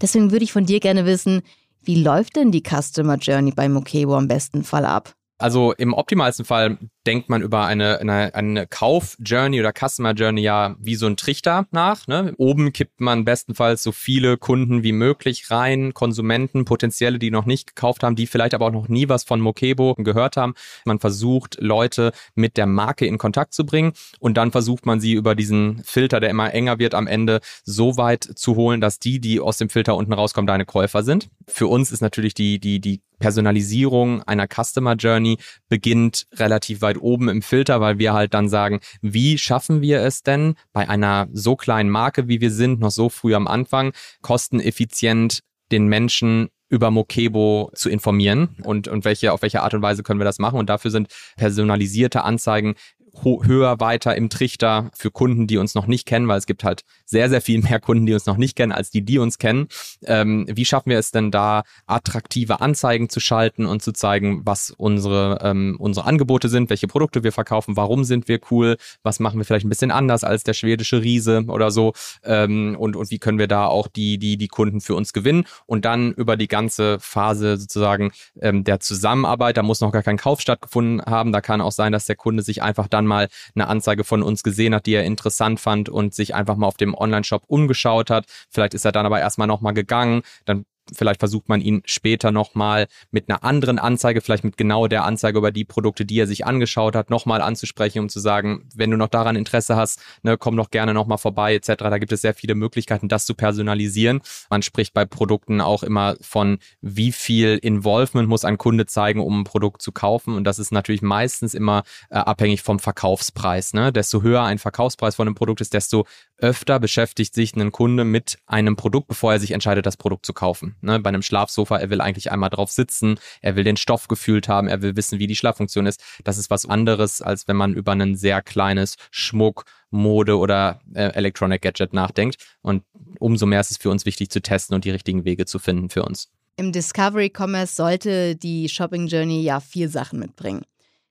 Deswegen 0.00 0.30
würde 0.30 0.44
ich 0.44 0.52
von 0.54 0.64
dir 0.64 0.80
gerne 0.80 1.04
wissen, 1.04 1.42
wie 1.82 2.02
läuft 2.02 2.36
denn 2.36 2.50
die 2.50 2.62
Customer 2.62 3.16
Journey 3.16 3.52
bei 3.52 3.68
Mokebo 3.68 4.16
am 4.16 4.26
besten 4.26 4.64
Fall 4.64 4.86
ab? 4.86 5.14
Also 5.44 5.72
im 5.72 5.92
optimalsten 5.92 6.46
Fall 6.46 6.78
denkt 7.06 7.28
man 7.28 7.42
über 7.42 7.66
eine, 7.66 8.00
eine, 8.00 8.34
eine 8.34 8.66
Kauf-Journey 8.66 9.60
oder 9.60 9.74
Customer-Journey 9.74 10.40
ja 10.40 10.74
wie 10.80 10.94
so 10.94 11.04
ein 11.04 11.18
Trichter 11.18 11.66
nach. 11.70 12.06
Ne? 12.06 12.32
Oben 12.38 12.72
kippt 12.72 13.02
man 13.02 13.26
bestenfalls 13.26 13.82
so 13.82 13.92
viele 13.92 14.38
Kunden 14.38 14.82
wie 14.84 14.92
möglich 14.92 15.50
rein, 15.50 15.92
Konsumenten, 15.92 16.64
Potenzielle, 16.64 17.18
die 17.18 17.30
noch 17.30 17.44
nicht 17.44 17.66
gekauft 17.66 18.02
haben, 18.02 18.16
die 18.16 18.26
vielleicht 18.26 18.54
aber 18.54 18.68
auch 18.68 18.72
noch 18.72 18.88
nie 18.88 19.10
was 19.10 19.24
von 19.24 19.38
Mokebo 19.38 19.96
gehört 19.98 20.38
haben. 20.38 20.54
Man 20.86 20.98
versucht, 20.98 21.58
Leute 21.60 22.12
mit 22.34 22.56
der 22.56 22.64
Marke 22.64 23.04
in 23.04 23.18
Kontakt 23.18 23.52
zu 23.52 23.66
bringen 23.66 23.92
und 24.20 24.38
dann 24.38 24.50
versucht 24.50 24.86
man 24.86 24.98
sie 24.98 25.12
über 25.12 25.34
diesen 25.34 25.84
Filter, 25.84 26.20
der 26.20 26.30
immer 26.30 26.54
enger 26.54 26.78
wird, 26.78 26.94
am 26.94 27.06
Ende 27.06 27.40
so 27.64 27.98
weit 27.98 28.24
zu 28.24 28.56
holen, 28.56 28.80
dass 28.80 28.98
die, 28.98 29.20
die 29.20 29.40
aus 29.40 29.58
dem 29.58 29.68
Filter 29.68 29.94
unten 29.94 30.14
rauskommen, 30.14 30.46
deine 30.46 30.64
Käufer 30.64 31.02
sind. 31.02 31.28
Für 31.46 31.66
uns 31.66 31.92
ist 31.92 32.00
natürlich 32.00 32.32
die, 32.32 32.58
die, 32.58 32.80
die 32.80 33.02
Personalisierung 33.24 34.22
einer 34.24 34.46
Customer 34.46 34.96
Journey 34.96 35.38
beginnt 35.70 36.26
relativ 36.34 36.82
weit 36.82 36.98
oben 37.00 37.30
im 37.30 37.40
Filter, 37.40 37.80
weil 37.80 37.98
wir 37.98 38.12
halt 38.12 38.34
dann 38.34 38.50
sagen, 38.50 38.80
wie 39.00 39.38
schaffen 39.38 39.80
wir 39.80 40.02
es 40.02 40.22
denn 40.22 40.56
bei 40.74 40.90
einer 40.90 41.28
so 41.32 41.56
kleinen 41.56 41.88
Marke, 41.88 42.28
wie 42.28 42.42
wir 42.42 42.50
sind, 42.50 42.80
noch 42.80 42.90
so 42.90 43.08
früh 43.08 43.34
am 43.34 43.48
Anfang, 43.48 43.94
kosteneffizient 44.20 45.38
den 45.72 45.86
Menschen 45.86 46.50
über 46.68 46.90
Mokebo 46.90 47.70
zu 47.74 47.88
informieren 47.88 48.56
und, 48.62 48.88
und 48.88 49.06
welche, 49.06 49.32
auf 49.32 49.40
welche 49.40 49.62
Art 49.62 49.72
und 49.72 49.80
Weise 49.80 50.02
können 50.02 50.20
wir 50.20 50.26
das 50.26 50.38
machen. 50.38 50.58
Und 50.58 50.68
dafür 50.68 50.90
sind 50.90 51.08
personalisierte 51.38 52.24
Anzeigen 52.24 52.74
höher 53.22 53.80
weiter 53.80 54.16
im 54.16 54.28
Trichter 54.28 54.90
für 54.94 55.10
Kunden, 55.10 55.46
die 55.46 55.58
uns 55.58 55.74
noch 55.74 55.86
nicht 55.86 56.06
kennen, 56.06 56.28
weil 56.28 56.38
es 56.38 56.46
gibt 56.46 56.64
halt 56.64 56.82
sehr, 57.04 57.28
sehr 57.30 57.40
viel 57.40 57.60
mehr 57.60 57.80
Kunden, 57.80 58.06
die 58.06 58.14
uns 58.14 58.26
noch 58.26 58.36
nicht 58.36 58.56
kennen, 58.56 58.72
als 58.72 58.90
die, 58.90 59.02
die 59.02 59.18
uns 59.18 59.38
kennen. 59.38 59.68
Ähm, 60.04 60.46
wie 60.48 60.64
schaffen 60.64 60.90
wir 60.90 60.98
es 60.98 61.10
denn 61.10 61.30
da, 61.30 61.62
attraktive 61.86 62.60
Anzeigen 62.60 63.08
zu 63.08 63.20
schalten 63.20 63.66
und 63.66 63.82
zu 63.82 63.92
zeigen, 63.92 64.42
was 64.44 64.70
unsere, 64.70 65.38
ähm, 65.42 65.76
unsere 65.78 66.06
Angebote 66.06 66.48
sind, 66.48 66.70
welche 66.70 66.86
Produkte 66.86 67.24
wir 67.24 67.32
verkaufen, 67.32 67.76
warum 67.76 68.04
sind 68.04 68.28
wir 68.28 68.40
cool, 68.50 68.76
was 69.02 69.20
machen 69.20 69.38
wir 69.38 69.44
vielleicht 69.44 69.66
ein 69.66 69.70
bisschen 69.70 69.90
anders 69.90 70.24
als 70.24 70.44
der 70.44 70.54
schwedische 70.54 71.02
Riese 71.02 71.44
oder 71.48 71.70
so 71.70 71.92
ähm, 72.24 72.76
und, 72.78 72.96
und 72.96 73.10
wie 73.10 73.18
können 73.18 73.38
wir 73.38 73.48
da 73.48 73.66
auch 73.66 73.88
die, 73.88 74.18
die, 74.18 74.36
die 74.36 74.48
Kunden 74.48 74.80
für 74.80 74.94
uns 74.94 75.12
gewinnen 75.12 75.44
und 75.66 75.84
dann 75.84 76.12
über 76.12 76.36
die 76.36 76.48
ganze 76.48 76.98
Phase 77.00 77.56
sozusagen 77.56 78.12
ähm, 78.40 78.64
der 78.64 78.80
Zusammenarbeit, 78.80 79.56
da 79.56 79.62
muss 79.62 79.80
noch 79.80 79.92
gar 79.92 80.02
kein 80.02 80.16
Kauf 80.16 80.40
stattgefunden 80.40 81.02
haben, 81.04 81.32
da 81.32 81.40
kann 81.40 81.60
auch 81.60 81.72
sein, 81.72 81.92
dass 81.92 82.06
der 82.06 82.16
Kunde 82.16 82.42
sich 82.42 82.62
einfach 82.62 82.88
dann 82.88 83.03
mal 83.06 83.28
eine 83.54 83.68
Anzeige 83.68 84.04
von 84.04 84.22
uns 84.22 84.42
gesehen 84.42 84.74
hat, 84.74 84.86
die 84.86 84.94
er 84.94 85.04
interessant 85.04 85.60
fand 85.60 85.88
und 85.88 86.14
sich 86.14 86.34
einfach 86.34 86.56
mal 86.56 86.66
auf 86.66 86.76
dem 86.76 86.94
Online-Shop 86.94 87.44
umgeschaut 87.46 88.10
hat. 88.10 88.26
Vielleicht 88.50 88.74
ist 88.74 88.84
er 88.84 88.92
dann 88.92 89.06
aber 89.06 89.20
erstmal 89.20 89.46
nochmal 89.46 89.74
gegangen, 89.74 90.22
dann 90.44 90.64
Vielleicht 90.92 91.20
versucht 91.20 91.48
man 91.48 91.60
ihn 91.60 91.82
später 91.86 92.30
nochmal 92.30 92.88
mit 93.10 93.28
einer 93.28 93.42
anderen 93.42 93.78
Anzeige, 93.78 94.20
vielleicht 94.20 94.44
mit 94.44 94.56
genau 94.56 94.86
der 94.86 95.04
Anzeige 95.04 95.38
über 95.38 95.50
die 95.50 95.64
Produkte, 95.64 96.04
die 96.04 96.18
er 96.18 96.26
sich 96.26 96.46
angeschaut 96.46 96.94
hat, 96.94 97.10
nochmal 97.10 97.40
anzusprechen, 97.40 98.00
um 98.00 98.08
zu 98.08 98.20
sagen, 98.20 98.68
wenn 98.74 98.90
du 98.90 98.96
noch 98.96 99.08
daran 99.08 99.36
Interesse 99.36 99.76
hast, 99.76 100.00
ne, 100.22 100.36
komm 100.36 100.56
doch 100.56 100.70
gerne 100.70 100.92
nochmal 100.92 101.18
vorbei, 101.18 101.54
etc. 101.54 101.72
Da 101.78 101.98
gibt 101.98 102.12
es 102.12 102.20
sehr 102.20 102.34
viele 102.34 102.54
Möglichkeiten, 102.54 103.08
das 103.08 103.24
zu 103.24 103.34
personalisieren. 103.34 104.20
Man 104.50 104.62
spricht 104.62 104.92
bei 104.92 105.04
Produkten 105.06 105.60
auch 105.60 105.82
immer 105.82 106.16
von, 106.20 106.58
wie 106.82 107.12
viel 107.12 107.58
Involvement 107.62 108.28
muss 108.28 108.44
ein 108.44 108.58
Kunde 108.58 108.86
zeigen, 108.86 109.20
um 109.20 109.40
ein 109.40 109.44
Produkt 109.44 109.80
zu 109.80 109.92
kaufen. 109.92 110.34
Und 110.34 110.44
das 110.44 110.58
ist 110.58 110.72
natürlich 110.72 111.02
meistens 111.02 111.54
immer 111.54 111.82
äh, 112.10 112.16
abhängig 112.16 112.62
vom 112.62 112.78
Verkaufspreis. 112.78 113.72
Ne? 113.72 113.92
Desto 113.92 114.22
höher 114.22 114.42
ein 114.42 114.58
Verkaufspreis 114.58 115.14
von 115.16 115.28
einem 115.28 115.34
Produkt 115.34 115.60
ist, 115.60 115.72
desto 115.72 116.06
öfter 116.38 116.78
beschäftigt 116.78 117.34
sich 117.34 117.54
ein 117.56 117.72
Kunde 117.72 118.04
mit 118.04 118.38
einem 118.46 118.76
Produkt, 118.76 119.08
bevor 119.08 119.32
er 119.32 119.40
sich 119.40 119.52
entscheidet, 119.52 119.86
das 119.86 119.96
Produkt 119.96 120.26
zu 120.26 120.32
kaufen. 120.32 120.73
Ne? 120.80 120.98
Bei 121.00 121.08
einem 121.08 121.22
Schlafsofa, 121.22 121.78
er 121.78 121.90
will 121.90 122.00
eigentlich 122.00 122.30
einmal 122.30 122.50
drauf 122.50 122.70
sitzen, 122.70 123.18
er 123.40 123.56
will 123.56 123.64
den 123.64 123.76
Stoff 123.76 124.08
gefühlt 124.08 124.48
haben, 124.48 124.68
er 124.68 124.82
will 124.82 124.96
wissen, 124.96 125.18
wie 125.18 125.26
die 125.26 125.36
Schlaffunktion 125.36 125.86
ist. 125.86 126.02
Das 126.24 126.38
ist 126.38 126.50
was 126.50 126.66
anderes, 126.66 127.22
als 127.22 127.48
wenn 127.48 127.56
man 127.56 127.74
über 127.74 127.92
ein 127.92 128.16
sehr 128.16 128.42
kleines 128.42 128.96
Schmuck, 129.10 129.64
Mode 129.90 130.38
oder 130.38 130.80
äh, 130.92 131.12
Electronic 131.14 131.62
Gadget 131.62 131.92
nachdenkt. 131.92 132.36
Und 132.62 132.82
umso 133.20 133.46
mehr 133.46 133.60
ist 133.60 133.70
es 133.70 133.76
für 133.76 133.90
uns 133.90 134.04
wichtig 134.04 134.30
zu 134.30 134.42
testen 134.42 134.74
und 134.74 134.84
die 134.84 134.90
richtigen 134.90 135.24
Wege 135.24 135.46
zu 135.46 135.58
finden 135.58 135.88
für 135.88 136.02
uns. 136.02 136.28
Im 136.56 136.72
Discovery 136.72 137.32
Commerce 137.34 137.74
sollte 137.74 138.36
die 138.36 138.68
Shopping 138.68 139.06
Journey 139.06 139.42
ja 139.42 139.60
vier 139.60 139.88
Sachen 139.88 140.18
mitbringen. 140.18 140.62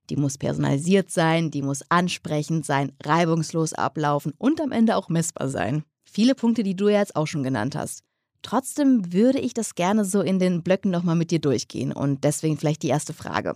Die 0.10 0.16
muss 0.18 0.38
personalisiert 0.38 1.12
sein, 1.12 1.50
die 1.50 1.62
muss 1.62 1.82
ansprechend 1.90 2.66
sein, 2.66 2.92
reibungslos 3.04 3.74
ablaufen 3.74 4.34
und 4.38 4.62
am 4.62 4.72
Ende 4.72 4.96
auch 4.96 5.10
messbar 5.10 5.50
sein. 5.50 5.84
Viele 6.04 6.36
Punkte, 6.36 6.64
die 6.64 6.76
du 6.76 6.90
jetzt 6.90 7.16
auch 7.16 7.26
schon 7.26 7.44
genannt 7.44 7.76
hast. 7.76 8.04
Trotzdem 8.44 9.12
würde 9.14 9.40
ich 9.40 9.54
das 9.54 9.74
gerne 9.74 10.06
so 10.06 10.22
in 10.22 10.38
den 10.38 10.62
Blöcken 10.62 10.92
nochmal 10.92 11.16
mit 11.16 11.32
dir 11.32 11.40
durchgehen 11.40 11.92
und 11.92 12.24
deswegen 12.24 12.58
vielleicht 12.58 12.84
die 12.84 12.90
erste 12.90 13.14
Frage. 13.14 13.56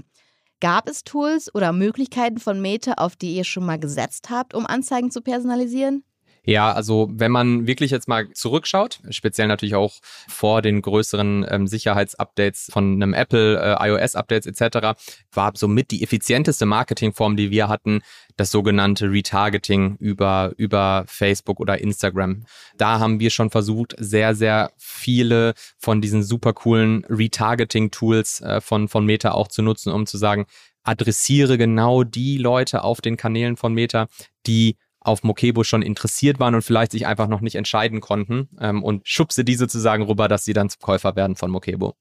Gab 0.59 0.89
es 0.89 1.03
Tools 1.03 1.53
oder 1.53 1.71
Möglichkeiten 1.71 2.39
von 2.39 2.59
Meta, 2.59 2.93
auf 2.93 3.15
die 3.15 3.35
ihr 3.35 3.43
schon 3.43 3.65
mal 3.65 3.77
gesetzt 3.77 4.31
habt, 4.31 4.55
um 4.55 4.65
Anzeigen 4.65 5.11
zu 5.11 5.21
personalisieren? 5.21 6.03
Ja, 6.47 6.71
also 6.71 7.09
wenn 7.11 7.33
man 7.33 7.67
wirklich 7.67 7.91
jetzt 7.91 8.07
mal 8.07 8.31
zurückschaut, 8.31 9.01
speziell 9.09 9.49
natürlich 9.49 9.75
auch 9.75 9.95
vor 10.29 10.61
den 10.61 10.81
größeren 10.81 11.45
ähm, 11.49 11.67
Sicherheitsupdates 11.67 12.69
von 12.71 12.93
einem 12.93 13.13
Apple, 13.13 13.59
äh, 13.59 13.89
iOS-Updates 13.89 14.45
etc., 14.47 14.97
war 15.33 15.51
somit 15.57 15.91
die 15.91 16.03
effizienteste 16.03 16.65
Marketingform, 16.65 17.35
die 17.35 17.51
wir 17.51 17.67
hatten, 17.67 17.99
das 18.37 18.49
sogenannte 18.49 19.11
Retargeting 19.11 19.97
über, 19.99 20.53
über 20.55 21.03
Facebook 21.07 21.59
oder 21.59 21.81
Instagram. 21.81 22.45
Da 22.77 22.99
haben 22.99 23.19
wir 23.19 23.29
schon 23.29 23.49
versucht, 23.49 23.95
sehr, 23.97 24.33
sehr 24.33 24.71
viele 24.77 25.53
von 25.77 25.99
diesen 25.99 26.23
super 26.23 26.53
coolen 26.53 27.03
Retargeting-Tools 27.09 28.39
äh, 28.39 28.61
von, 28.61 28.87
von 28.87 29.05
Meta 29.05 29.31
auch 29.31 29.49
zu 29.49 29.61
nutzen, 29.61 29.91
um 29.91 30.05
zu 30.05 30.17
sagen, 30.17 30.45
adressiere 30.83 31.57
genau 31.57 32.05
die 32.05 32.37
Leute 32.37 32.85
auf 32.85 33.01
den 33.01 33.17
Kanälen 33.17 33.57
von 33.57 33.73
Meta, 33.73 34.07
die 34.45 34.77
auf 35.07 35.23
Mokebo 35.23 35.63
schon 35.63 35.81
interessiert 35.81 36.39
waren 36.39 36.55
und 36.55 36.61
vielleicht 36.61 36.91
sich 36.91 37.07
einfach 37.07 37.27
noch 37.27 37.41
nicht 37.41 37.55
entscheiden 37.55 38.01
konnten 38.01 38.49
ähm, 38.59 38.83
und 38.83 39.07
schubse 39.07 39.43
die 39.43 39.55
sozusagen 39.55 40.03
rüber, 40.03 40.27
dass 40.27 40.45
sie 40.45 40.53
dann 40.53 40.69
zum 40.69 40.81
Käufer 40.81 41.15
werden 41.15 41.35
von 41.35 41.51
Mokebo. 41.51 41.95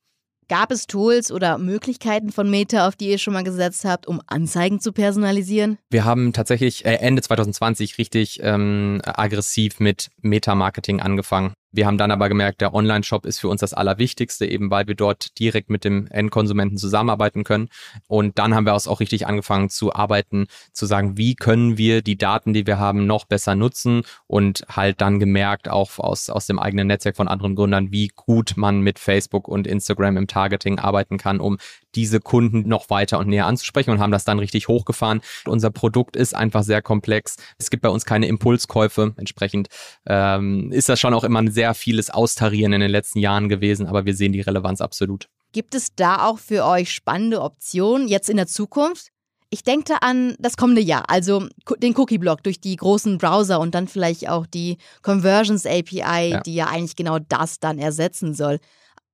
Gab 0.48 0.70
es 0.70 0.86
Tools 0.86 1.32
oder 1.32 1.58
Möglichkeiten 1.58 2.30
von 2.30 2.48
Meta, 2.48 2.86
auf 2.86 2.94
die 2.94 3.08
ihr 3.08 3.18
schon 3.18 3.32
mal 3.32 3.42
gesetzt 3.42 3.84
habt, 3.84 4.06
um 4.06 4.20
Anzeigen 4.28 4.78
zu 4.80 4.92
personalisieren? 4.92 5.78
Wir 5.90 6.04
haben 6.04 6.32
tatsächlich 6.32 6.84
äh, 6.84 6.94
Ende 6.94 7.20
2020 7.20 7.98
richtig 7.98 8.38
ähm, 8.42 9.00
aggressiv 9.04 9.80
mit 9.80 10.08
Meta-Marketing 10.22 11.00
angefangen. 11.00 11.52
Wir 11.76 11.87
haben 11.87 11.99
dann 11.99 12.11
aber 12.11 12.30
gemerkt, 12.30 12.62
der 12.62 12.73
Online-Shop 12.73 13.26
ist 13.26 13.38
für 13.38 13.49
uns 13.49 13.61
das 13.61 13.75
Allerwichtigste, 13.75 14.47
eben 14.47 14.71
weil 14.71 14.87
wir 14.87 14.95
dort 14.95 15.38
direkt 15.38 15.68
mit 15.68 15.85
dem 15.85 16.06
Endkonsumenten 16.06 16.78
zusammenarbeiten 16.78 17.45
können. 17.45 17.68
Und 18.09 18.38
dann 18.38 18.54
haben 18.54 18.64
wir 18.64 18.75
auch 18.75 19.00
richtig 19.00 19.26
angefangen 19.26 19.68
zu 19.68 19.95
arbeiten, 19.95 20.47
zu 20.73 20.87
sagen, 20.87 21.18
wie 21.18 21.35
können 21.35 21.76
wir 21.76 22.00
die 22.00 22.16
Daten, 22.16 22.54
die 22.54 22.66
wir 22.66 22.78
haben, 22.78 23.06
noch 23.06 23.26
besser 23.26 23.54
nutzen 23.54 24.02
und 24.26 24.64
halt 24.71 25.02
dann 25.02 25.21
gemerkt, 25.21 25.68
auch 25.68 25.99
aus, 25.99 26.30
aus 26.30 26.47
dem 26.47 26.59
eigenen 26.59 26.87
Netzwerk 26.87 27.16
von 27.16 27.28
anderen 27.28 27.54
Gründern, 27.54 27.92
wie 27.92 28.09
gut 28.09 28.54
man 28.56 28.80
mit 28.80 28.99
Facebook 28.99 29.47
und 29.47 29.66
Instagram 29.66 30.16
im 30.16 30.26
Targeting 30.28 30.78
arbeiten 30.78 31.18
kann, 31.18 31.40
um 31.40 31.59
diese 31.97 32.21
Kunden 32.21 32.68
noch 32.68 32.90
weiter 32.90 33.18
und 33.18 33.28
näher 33.28 33.47
anzusprechen 33.47 33.90
und 33.90 34.00
haben 34.00 34.12
das 34.12 34.25
dann 34.25 34.38
richtig 34.38 34.68
hochgefahren. 34.68 35.21
Unser 35.47 35.71
Produkt 35.71 36.14
ist 36.14 36.35
einfach 36.35 36.62
sehr 36.62 36.83
komplex. 36.83 37.37
Es 37.59 37.71
gibt 37.71 37.83
bei 37.83 37.88
uns 37.88 38.04
keine 38.04 38.26
Impulskäufe. 38.28 39.14
Entsprechend 39.16 39.68
ähm, 40.06 40.71
ist 40.73 40.88
das 40.88 41.00
schon 41.00 41.14
auch 41.14 41.25
immer 41.25 41.40
ein 41.40 41.50
sehr 41.50 41.65
vieles 41.75 42.11
Austarieren 42.11 42.73
in 42.73 42.80
den 42.80 42.90
letzten 42.90 43.18
Jahren 43.18 43.49
gewesen, 43.49 43.87
aber 43.87 44.04
wir 44.04 44.14
sehen 44.14 44.32
die 44.32 44.40
Relevanz 44.40 44.80
absolut. 44.80 45.28
Gibt 45.52 45.75
es 45.75 45.94
da 45.94 46.26
auch 46.26 46.38
für 46.38 46.64
euch 46.64 46.92
spannende 46.92 47.40
Optionen 47.40 48.08
jetzt 48.08 48.28
in 48.28 48.37
der 48.37 48.46
Zukunft? 48.46 49.08
Ich 49.49 49.62
denke 49.62 50.02
an 50.02 50.35
das 50.38 50.56
kommende 50.56 50.82
Jahr, 50.82 51.08
also 51.08 51.46
den 51.78 51.96
Cookie-Block 51.96 52.42
durch 52.42 52.61
die 52.61 52.76
großen 52.76 53.16
Browser 53.18 53.61
und 53.61 53.75
dann 53.75 53.87
vielleicht 53.87 54.28
auch 54.28 54.44
die 54.44 54.76
Conversions 55.02 55.64
API, 55.66 56.30
ja. 56.30 56.40
die 56.40 56.54
ja 56.54 56.66
eigentlich 56.66 56.96
genau 56.96 57.18
das 57.20 57.61
dann 57.61 57.78
ersetzen 57.78 58.35
soll. 58.35 58.58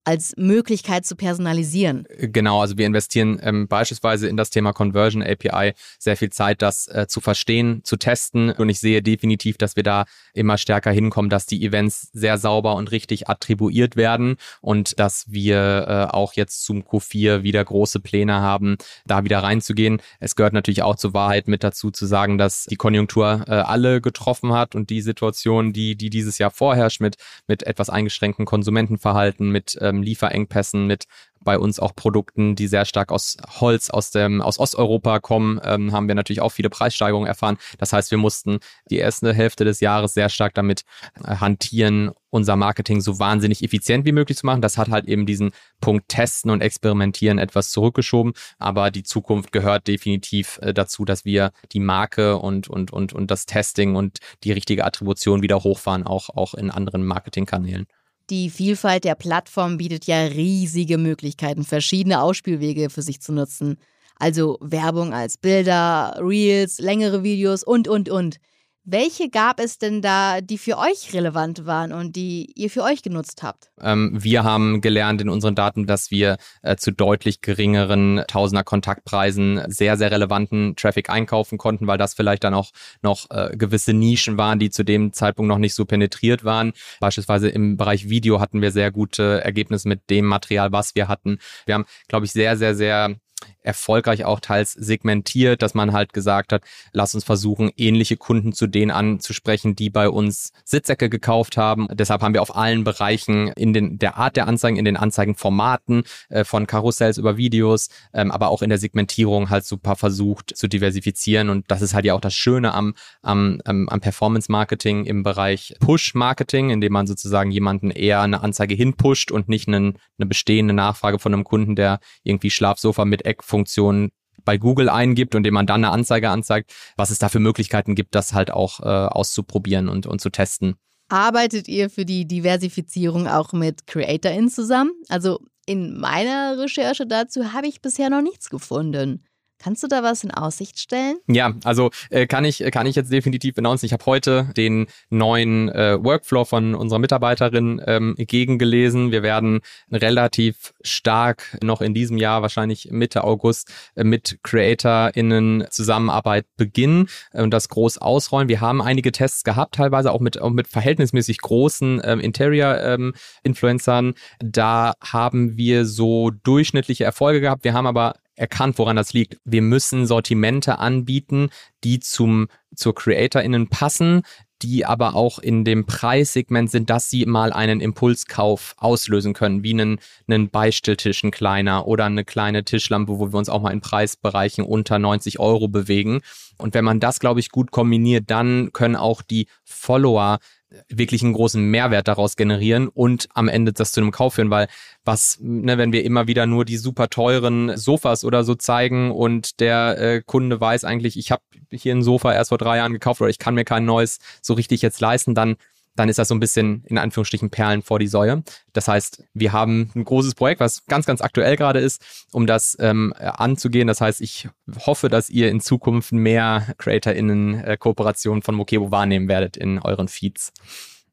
Als 0.04 0.35
Möglichkeit 0.37 1.06
zu 1.06 1.14
personalisieren. 1.16 2.06
Genau, 2.18 2.61
also 2.61 2.76
wir 2.76 2.87
investieren 2.87 3.38
ähm, 3.42 3.68
beispielsweise 3.68 4.28
in 4.28 4.37
das 4.37 4.50
Thema 4.50 4.73
Conversion 4.73 5.23
API 5.23 5.75
sehr 5.99 6.16
viel 6.16 6.30
Zeit, 6.30 6.62
das 6.62 6.88
äh, 6.88 7.06
zu 7.09 7.21
verstehen, 7.21 7.82
zu 7.85 7.97
testen. 7.97 8.50
Und 8.50 8.68
ich 8.68 8.80
sehe 8.80 9.02
definitiv, 9.02 9.59
dass 9.59 9.76
wir 9.76 9.82
da 9.82 10.04
immer 10.35 10.59
stärker 10.59 10.90
hinkommen, 10.90 11.30
dass 11.30 11.47
die 11.47 11.64
Events 11.64 12.09
sehr 12.12 12.38
sauber 12.38 12.75
und 12.75 12.90
richtig 12.90 13.28
attribuiert 13.28 13.97
werden 13.97 14.37
und 14.61 14.99
dass 14.99 15.30
wir 15.30 15.87
äh, 15.88 16.12
auch 16.12 16.35
jetzt 16.35 16.64
zum 16.64 16.82
Q4 16.82 17.42
wieder 17.42 17.64
große 17.64 18.00
Pläne 18.00 18.40
haben, 18.40 18.76
da 19.06 19.25
wieder 19.25 19.42
reinzugehen. 19.42 20.00
Es 20.18 20.35
gehört 20.35 20.52
natürlich 20.52 20.82
auch 20.82 20.97
zur 20.97 21.14
Wahrheit 21.14 21.47
mit 21.47 21.62
dazu 21.62 21.90
zu 21.90 22.06
sagen, 22.06 22.38
dass 22.38 22.64
die 22.64 22.76
Konjunktur 22.76 23.44
äh, 23.47 23.52
alle 23.52 24.00
getroffen 24.00 24.52
hat 24.52 24.75
und 24.75 24.90
die 24.90 25.00
Situation, 25.00 25.73
die, 25.73 25.97
die 25.97 26.11
dieses 26.11 26.38
Jahr 26.38 26.50
vorherrscht 26.50 27.00
mit, 27.00 27.16
mit 27.47 27.62
etwas 27.62 27.88
eingeschränkten 27.88 28.47
Konsumentenverhalten, 28.47 29.50
mit 29.50 29.78
ähm, 29.92 30.02
Lieferengpässen, 30.02 30.87
mit 30.87 31.04
bei 31.44 31.58
uns 31.58 31.80
auch 31.80 31.94
Produkten, 31.94 32.54
die 32.54 32.66
sehr 32.66 32.84
stark 32.84 33.11
aus 33.11 33.37
Holz 33.61 33.90
aus 33.90 34.11
dem 34.11 34.40
aus 34.40 34.58
Osteuropa 34.58 35.20
kommen, 35.20 35.61
ähm, 35.64 35.92
haben 35.92 36.08
wir 36.08 36.14
natürlich 36.14 36.40
auch 36.40 36.50
viele 36.50 36.70
Preissteigerungen 36.70 37.26
erfahren. 37.26 37.58
Das 37.78 37.92
heißt, 37.92 38.11
wir 38.11 38.18
mussten 38.18 38.58
die 38.90 38.99
erste 38.99 39.32
Hälfte 39.34 39.64
des 39.64 39.80
Jahres 39.80 40.14
sehr 40.14 40.28
stark 40.28 40.54
damit 40.54 40.84
äh, 41.25 41.37
hantieren, 41.37 42.11
unser 42.30 42.56
Marketing 42.56 43.00
so 43.00 43.18
wahnsinnig 43.18 43.62
effizient 43.62 44.06
wie 44.06 44.12
möglich 44.12 44.38
zu 44.38 44.46
machen. 44.46 44.62
Das 44.62 44.78
hat 44.78 44.88
halt 44.88 45.06
eben 45.06 45.26
diesen 45.26 45.50
Punkt 45.80 46.08
Testen 46.08 46.50
und 46.50 46.61
Experimentieren 46.61 47.38
etwas 47.38 47.70
zurückgeschoben. 47.70 48.32
Aber 48.58 48.90
die 48.90 49.02
Zukunft 49.02 49.52
gehört 49.52 49.87
definitiv 49.88 50.58
äh, 50.62 50.72
dazu, 50.72 51.04
dass 51.04 51.25
wir 51.25 51.52
die 51.72 51.80
Marke 51.80 52.38
und, 52.38 52.68
und, 52.68 52.92
und, 52.92 53.12
und 53.12 53.30
das 53.30 53.46
Testing 53.46 53.96
und 53.96 54.18
die 54.44 54.52
richtige 54.52 54.84
Attribution 54.84 55.42
wieder 55.42 55.62
hochfahren, 55.62 56.06
auch, 56.06 56.30
auch 56.30 56.54
in 56.54 56.70
anderen 56.70 57.04
Marketingkanälen. 57.04 57.87
Die 58.32 58.48
Vielfalt 58.48 59.04
der 59.04 59.14
Plattform 59.14 59.76
bietet 59.76 60.06
ja 60.06 60.22
riesige 60.24 60.96
Möglichkeiten, 60.96 61.64
verschiedene 61.64 62.22
Ausspielwege 62.22 62.88
für 62.88 63.02
sich 63.02 63.20
zu 63.20 63.30
nutzen. 63.30 63.76
Also 64.18 64.56
Werbung 64.62 65.12
als 65.12 65.36
Bilder, 65.36 66.18
Reels, 66.18 66.78
längere 66.78 67.24
Videos 67.24 67.62
und, 67.62 67.88
und, 67.88 68.08
und. 68.08 68.38
Welche 68.84 69.30
gab 69.30 69.60
es 69.60 69.78
denn 69.78 70.02
da, 70.02 70.40
die 70.40 70.58
für 70.58 70.76
euch 70.76 71.12
relevant 71.12 71.66
waren 71.66 71.92
und 71.92 72.16
die 72.16 72.52
ihr 72.56 72.68
für 72.68 72.82
euch 72.82 73.02
genutzt 73.02 73.44
habt? 73.44 73.70
Ähm, 73.80 74.10
wir 74.12 74.42
haben 74.42 74.80
gelernt 74.80 75.20
in 75.20 75.28
unseren 75.28 75.54
Daten, 75.54 75.86
dass 75.86 76.10
wir 76.10 76.36
äh, 76.62 76.74
zu 76.74 76.90
deutlich 76.90 77.42
geringeren 77.42 78.24
Tausender 78.26 78.64
Kontaktpreisen 78.64 79.62
sehr, 79.68 79.96
sehr 79.96 80.10
relevanten 80.10 80.74
Traffic 80.74 81.10
einkaufen 81.10 81.58
konnten, 81.58 81.86
weil 81.86 81.96
das 81.96 82.14
vielleicht 82.14 82.42
dann 82.42 82.54
auch 82.54 82.72
noch 83.02 83.30
äh, 83.30 83.56
gewisse 83.56 83.92
Nischen 83.92 84.36
waren, 84.36 84.58
die 84.58 84.70
zu 84.70 84.84
dem 84.84 85.12
Zeitpunkt 85.12 85.48
noch 85.48 85.58
nicht 85.58 85.74
so 85.74 85.84
penetriert 85.84 86.42
waren. 86.42 86.72
Beispielsweise 86.98 87.50
im 87.50 87.76
Bereich 87.76 88.08
Video 88.08 88.40
hatten 88.40 88.62
wir 88.62 88.72
sehr 88.72 88.90
gute 88.90 89.44
Ergebnisse 89.44 89.86
mit 89.86 90.10
dem 90.10 90.26
Material, 90.26 90.72
was 90.72 90.96
wir 90.96 91.06
hatten. 91.06 91.38
Wir 91.66 91.74
haben, 91.74 91.84
glaube 92.08 92.26
ich, 92.26 92.32
sehr, 92.32 92.56
sehr, 92.56 92.74
sehr 92.74 93.16
erfolgreich 93.62 94.25
auch 94.25 94.40
teils 94.40 94.72
segmentiert, 94.72 95.62
dass 95.62 95.75
man 95.75 95.92
halt 95.92 96.12
gesagt 96.12 96.52
hat, 96.52 96.62
lass 96.92 97.14
uns 97.14 97.25
versuchen, 97.25 97.70
ähnliche 97.76 98.16
Kunden 98.16 98.52
zu 98.52 98.66
denen 98.66 98.90
anzusprechen, 98.90 99.76
die 99.76 99.90
bei 99.90 100.08
uns 100.08 100.52
Sitzsäcke 100.64 101.08
gekauft 101.08 101.56
haben. 101.56 101.88
Deshalb 101.92 102.22
haben 102.22 102.34
wir 102.34 102.42
auf 102.42 102.56
allen 102.56 102.84
Bereichen 102.84 103.49
in 103.49 103.72
den, 103.72 103.99
der 103.99 104.16
Art 104.16 104.37
der 104.37 104.46
Anzeigen, 104.46 104.76
in 104.76 104.84
den 104.84 104.96
Anzeigenformaten 104.96 106.04
äh, 106.28 106.44
von 106.44 106.66
Karussells 106.66 107.18
über 107.18 107.37
Videos, 107.37 107.88
ähm, 108.12 108.30
aber 108.30 108.49
auch 108.49 108.62
in 108.62 108.68
der 108.68 108.78
Segmentierung 108.78 109.50
halt 109.50 109.64
super 109.64 109.96
versucht 109.96 110.56
zu 110.56 110.68
diversifizieren. 110.68 111.49
Und 111.49 111.70
das 111.70 111.82
ist 111.82 111.94
halt 111.94 112.04
ja 112.04 112.14
auch 112.14 112.20
das 112.20 112.34
Schöne 112.34 112.75
am, 112.75 112.94
am, 113.22 113.61
am, 113.64 114.00
Performance-Marketing 114.00 115.04
im 115.04 115.22
Bereich 115.22 115.75
Push-Marketing, 115.80 116.70
indem 116.70 116.92
man 116.92 117.06
sozusagen 117.06 117.50
jemanden 117.50 117.90
eher 117.90 118.20
eine 118.20 118.42
Anzeige 118.42 118.75
hinpusht 118.75 119.30
und 119.30 119.49
nicht 119.49 119.68
einen, 119.68 119.99
eine 120.18 120.26
bestehende 120.26 120.75
Nachfrage 120.75 121.18
von 121.18 121.32
einem 121.32 121.44
Kunden, 121.44 121.76
der 121.76 122.00
irgendwie 122.25 122.50
Schlafsofa 122.50 123.04
mit 123.04 123.25
Eckfunktionen 123.32 124.10
bei 124.44 124.58
Google 124.58 124.88
eingibt 124.88 125.34
und 125.34 125.44
dem 125.44 125.54
man 125.54 125.66
dann 125.66 125.84
eine 125.84 125.92
Anzeige 125.92 126.30
anzeigt, 126.30 126.72
was 126.96 127.10
es 127.10 127.18
da 127.18 127.28
für 127.28 127.38
Möglichkeiten 127.38 127.94
gibt, 127.94 128.14
das 128.14 128.32
halt 128.32 128.50
auch 128.50 128.80
äh, 128.80 128.84
auszuprobieren 128.84 129.88
und, 129.88 130.06
und 130.06 130.20
zu 130.20 130.30
testen. 130.30 130.74
Arbeitet 131.08 131.68
ihr 131.68 131.90
für 131.90 132.04
die 132.04 132.26
Diversifizierung 132.26 133.28
auch 133.28 133.52
mit 133.52 133.86
CreatorInnen 133.86 134.48
zusammen? 134.48 134.92
Also 135.08 135.40
in 135.66 135.98
meiner 135.98 136.58
Recherche 136.58 137.06
dazu 137.06 137.52
habe 137.52 137.66
ich 137.66 137.82
bisher 137.82 138.10
noch 138.10 138.22
nichts 138.22 138.50
gefunden. 138.50 139.24
Kannst 139.62 139.83
du 139.83 139.88
da 139.88 140.02
was 140.02 140.25
in 140.25 140.33
Aussicht 140.33 140.81
stellen? 140.81 141.19
Ja, 141.28 141.54
also 141.62 141.90
äh, 142.11 142.26
kann 142.26 142.45
ich 142.45 142.59
kann 142.73 142.87
ich 142.87 142.97
jetzt 142.97 143.12
definitiv 143.12 143.57
announcen. 143.59 143.87
Ich 143.87 143.92
habe 143.92 144.04
heute 144.07 144.49
den 144.57 144.87
neuen 145.09 145.69
äh, 145.69 146.02
Workflow 146.02 146.45
von 146.45 146.75
unserer 146.75 146.99
Mitarbeiterin 146.99 147.81
ähm, 147.87 148.14
gegengelesen. 148.16 149.12
Wir 149.12 149.23
werden 149.23 149.61
relativ 149.90 150.73
stark 150.83 151.59
noch 151.62 151.81
in 151.81 151.95
diesem 151.95 152.16
Jahr, 152.16 152.42
wahrscheinlich 152.42 152.88
Mitte 152.90 153.23
August, 153.23 153.71
äh, 153.95 154.02
mit 154.02 154.38
CreatorInnen 154.42 155.66
Zusammenarbeit 155.71 156.47
beginnen 156.57 157.09
und 157.33 157.52
das 157.52 157.69
groß 157.69 157.99
ausrollen. 157.99 158.49
Wir 158.49 158.61
haben 158.61 158.83
einige 158.83 159.12
Tests 159.12 159.45
gehabt, 159.45 159.76
teilweise 159.76 160.11
auch 160.11 160.21
mit, 160.21 160.40
auch 160.40 160.50
mit 160.50 160.66
verhältnismäßig 160.66 161.38
großen 161.38 162.00
ähm, 162.04 162.19
Interior-Influencern. 162.19 164.07
Ähm, 164.07 164.14
da 164.40 164.95
haben 165.00 165.57
wir 165.57 165.87
so 165.87 166.31
durchschnittliche 166.31 167.04
Erfolge 167.04 167.40
gehabt. 167.40 167.62
Wir 167.62 167.75
haben 167.75 167.87
aber 167.87 168.14
erkannt, 168.36 168.78
woran 168.78 168.96
das 168.96 169.12
liegt. 169.12 169.38
Wir 169.44 169.62
müssen 169.62 170.06
Sortimente 170.06 170.78
anbieten, 170.78 171.50
die 171.84 172.00
zum, 172.00 172.48
zur 172.74 172.94
CreatorInnen 172.94 173.68
passen, 173.68 174.22
die 174.62 174.86
aber 174.86 175.14
auch 175.14 175.38
in 175.38 175.64
dem 175.64 175.86
Preissegment 175.86 176.70
sind, 176.70 176.88
dass 176.88 177.10
sie 177.10 177.26
mal 177.26 177.52
einen 177.52 177.80
Impulskauf 177.80 178.74
auslösen 178.78 179.34
können, 179.34 179.64
wie 179.64 179.72
einen, 179.72 179.98
einen 180.28 180.50
Beistelltisch, 180.50 181.24
ein 181.24 181.30
kleiner 181.30 181.86
oder 181.86 182.04
eine 182.04 182.24
kleine 182.24 182.64
Tischlampe, 182.64 183.18
wo 183.18 183.32
wir 183.32 183.38
uns 183.38 183.48
auch 183.48 183.60
mal 183.60 183.72
in 183.72 183.80
Preisbereichen 183.80 184.64
unter 184.64 184.98
90 184.98 185.40
Euro 185.40 185.68
bewegen. 185.68 186.20
Und 186.58 186.74
wenn 186.74 186.84
man 186.84 187.00
das, 187.00 187.18
glaube 187.18 187.40
ich, 187.40 187.50
gut 187.50 187.72
kombiniert, 187.72 188.24
dann 188.28 188.72
können 188.72 188.96
auch 188.96 189.22
die 189.22 189.48
Follower 189.64 190.38
wirklich 190.88 191.22
einen 191.22 191.32
großen 191.32 191.62
Mehrwert 191.62 192.08
daraus 192.08 192.36
generieren 192.36 192.88
und 192.88 193.28
am 193.34 193.48
Ende 193.48 193.72
das 193.72 193.92
zu 193.92 194.00
einem 194.00 194.10
Kauf 194.10 194.34
führen, 194.34 194.50
weil 194.50 194.68
was, 195.04 195.38
ne, 195.40 195.78
wenn 195.78 195.92
wir 195.92 196.04
immer 196.04 196.26
wieder 196.26 196.46
nur 196.46 196.64
die 196.64 196.76
super 196.76 197.08
teuren 197.08 197.76
Sofas 197.76 198.24
oder 198.24 198.44
so 198.44 198.54
zeigen 198.54 199.10
und 199.10 199.60
der 199.60 199.98
äh, 199.98 200.22
Kunde 200.24 200.60
weiß 200.60 200.84
eigentlich, 200.84 201.16
ich 201.16 201.30
habe 201.30 201.42
hier 201.70 201.94
ein 201.94 202.02
Sofa 202.02 202.32
erst 202.32 202.50
vor 202.50 202.58
drei 202.58 202.78
Jahren 202.78 202.92
gekauft 202.92 203.20
oder 203.20 203.30
ich 203.30 203.38
kann 203.38 203.54
mir 203.54 203.64
kein 203.64 203.84
neues 203.84 204.18
so 204.40 204.54
richtig 204.54 204.82
jetzt 204.82 205.00
leisten, 205.00 205.34
dann 205.34 205.56
dann 205.94 206.08
ist 206.08 206.18
das 206.18 206.28
so 206.28 206.34
ein 206.34 206.40
bisschen 206.40 206.84
in 206.87 206.99
Anführungsstrichen 206.99 207.50
Perlen 207.50 207.82
vor 207.82 207.99
die 207.99 208.06
Säue. 208.06 208.42
Das 208.72 208.88
heißt, 208.88 209.25
wir 209.34 209.52
haben 209.52 209.90
ein 209.94 210.04
großes 210.04 210.34
Projekt, 210.34 210.61
was 210.61 210.87
ganz, 210.87 211.06
ganz 211.06 211.20
aktuell 211.20 211.56
gerade 211.56 211.80
ist, 211.80 212.02
um 212.32 212.46
das 212.46 212.76
ähm, 212.80 213.12
anzugehen. 213.18 213.88
Das 213.88 214.00
heißt, 214.00 214.20
ich 214.20 214.49
hoffe, 214.87 215.08
dass 215.08 215.28
ihr 215.30 215.50
in 215.50 215.61
Zukunft 215.61 216.12
mehr 216.12 216.75
CreatorInnen-Kooperationen 216.78 218.40
äh, 218.40 218.44
von 218.44 218.54
Mokebo 218.54 218.90
wahrnehmen 218.90 219.28
werdet 219.28 219.56
in 219.56 219.78
euren 219.78 220.08
Feeds. 220.08 220.52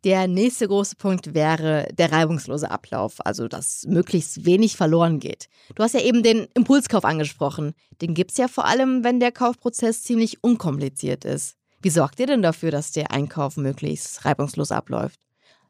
Der 0.05 0.27
nächste 0.27 0.65
große 0.65 0.95
Punkt 0.95 1.33
wäre 1.33 1.89
der 1.91 2.13
reibungslose 2.13 2.71
Ablauf, 2.71 3.25
also 3.25 3.50
dass 3.50 3.86
möglichst 3.86 4.45
wenig 4.45 4.77
verloren 4.77 5.19
geht. 5.19 5.50
Du 5.75 5.83
hast 5.83 5.93
ja 5.93 6.00
eben 6.00 6.24
den 6.24 6.48
Impulskauf 6.53 7.03
angesprochen. 7.03 7.74
Den 8.01 8.13
gibt 8.13 8.31
es 8.31 8.38
ja 8.38 8.48
vor 8.48 8.63
allem, 8.63 9.03
wenn 9.03 9.19
der 9.19 9.33
Kaufprozess 9.33 10.03
ziemlich 10.03 10.41
unkompliziert 10.41 11.25
ist. 11.25 11.58
Wie 11.81 11.89
sorgt 11.89 12.19
ihr 12.19 12.27
denn 12.27 12.41
dafür, 12.41 12.71
dass 12.71 12.91
der 12.91 13.12
Einkauf 13.12 13.55
möglichst 13.55 14.25
reibungslos 14.25 14.71
abläuft? 14.71 15.19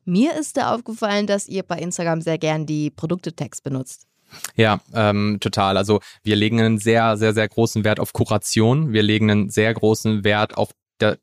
Mir 0.06 0.36
ist 0.36 0.58
da 0.58 0.74
aufgefallen, 0.74 1.28
dass 1.28 1.48
ihr 1.48 1.62
bei 1.62 1.78
Instagram 1.78 2.22
sehr 2.22 2.40
gern 2.40 2.66
die 2.66 2.90
Produkte-Tags 2.90 3.62
benutzt. 3.62 4.08
Ja, 4.56 4.80
ähm, 4.94 5.38
total. 5.40 5.78
Also 5.78 6.00
wir 6.24 6.36
legen 6.36 6.60
einen 6.60 6.78
sehr, 6.80 7.18
sehr, 7.18 7.34
sehr 7.34 7.48
großen 7.48 7.84
Wert 7.84 8.00
auf 8.00 8.14
Kuration. 8.14 8.92
Wir 8.92 9.04
legen 9.04 9.30
einen 9.30 9.50
sehr 9.50 9.74
großen 9.74 10.24
Wert 10.24 10.58
auf 10.58 10.72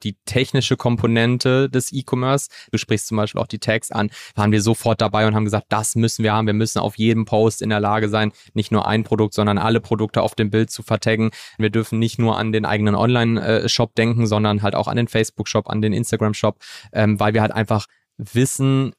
die 0.03 0.17
technische 0.25 0.77
Komponente 0.77 1.69
des 1.71 1.93
E-Commerce, 1.93 2.49
du 2.71 2.79
sprichst 2.79 3.07
zum 3.07 3.17
Beispiel 3.17 3.41
auch 3.41 3.47
die 3.47 3.59
Tags 3.59 3.91
an, 3.93 4.11
waren 4.35 4.53
wir 4.53 4.63
sofort 4.63 5.01
dabei 5.01 5.27
und 5.27 5.35
haben 5.35 5.45
gesagt, 5.45 5.67
das 5.69 5.95
müssen 5.97 6.23
wir 6.23 6.33
haben. 6.33 6.47
Wir 6.47 6.55
müssen 6.55 6.79
auf 6.79 6.97
jedem 6.97 7.25
Post 7.25 7.63
in 7.63 7.71
der 7.71 7.81
Lage 7.81 8.09
sein, 8.09 8.33
nicht 8.55 8.73
nur 8.73 8.87
ein 8.87 9.05
Produkt, 9.05 9.35
sondern 9.35 9.59
alle 9.59 9.81
Produkte 9.81 10.23
auf 10.23 10.35
dem 10.35 10.51
Bild 10.51 10.71
zu 10.71 10.83
vertaggen. 10.83 11.31
Wir 11.59 11.71
dürfen 11.71 11.99
nicht 11.99 12.19
nur 12.19 12.39
an 12.39 12.53
den 12.53 12.65
eigenen 12.65 12.95
Online-Shop 12.95 13.95
denken, 13.95 14.27
sondern 14.27 14.63
halt 14.63 14.75
auch 14.75 14.89
an 14.89 14.97
den 14.97 15.09
Facebook-Shop, 15.09 15.69
an 15.69 15.83
den 15.83 15.93
Instagram-Shop, 15.93 16.59
ähm, 16.93 17.19
weil 17.21 17.35
wir 17.35 17.43
halt 17.43 17.53
einfach 17.53 17.87
wissen, 18.19 18.95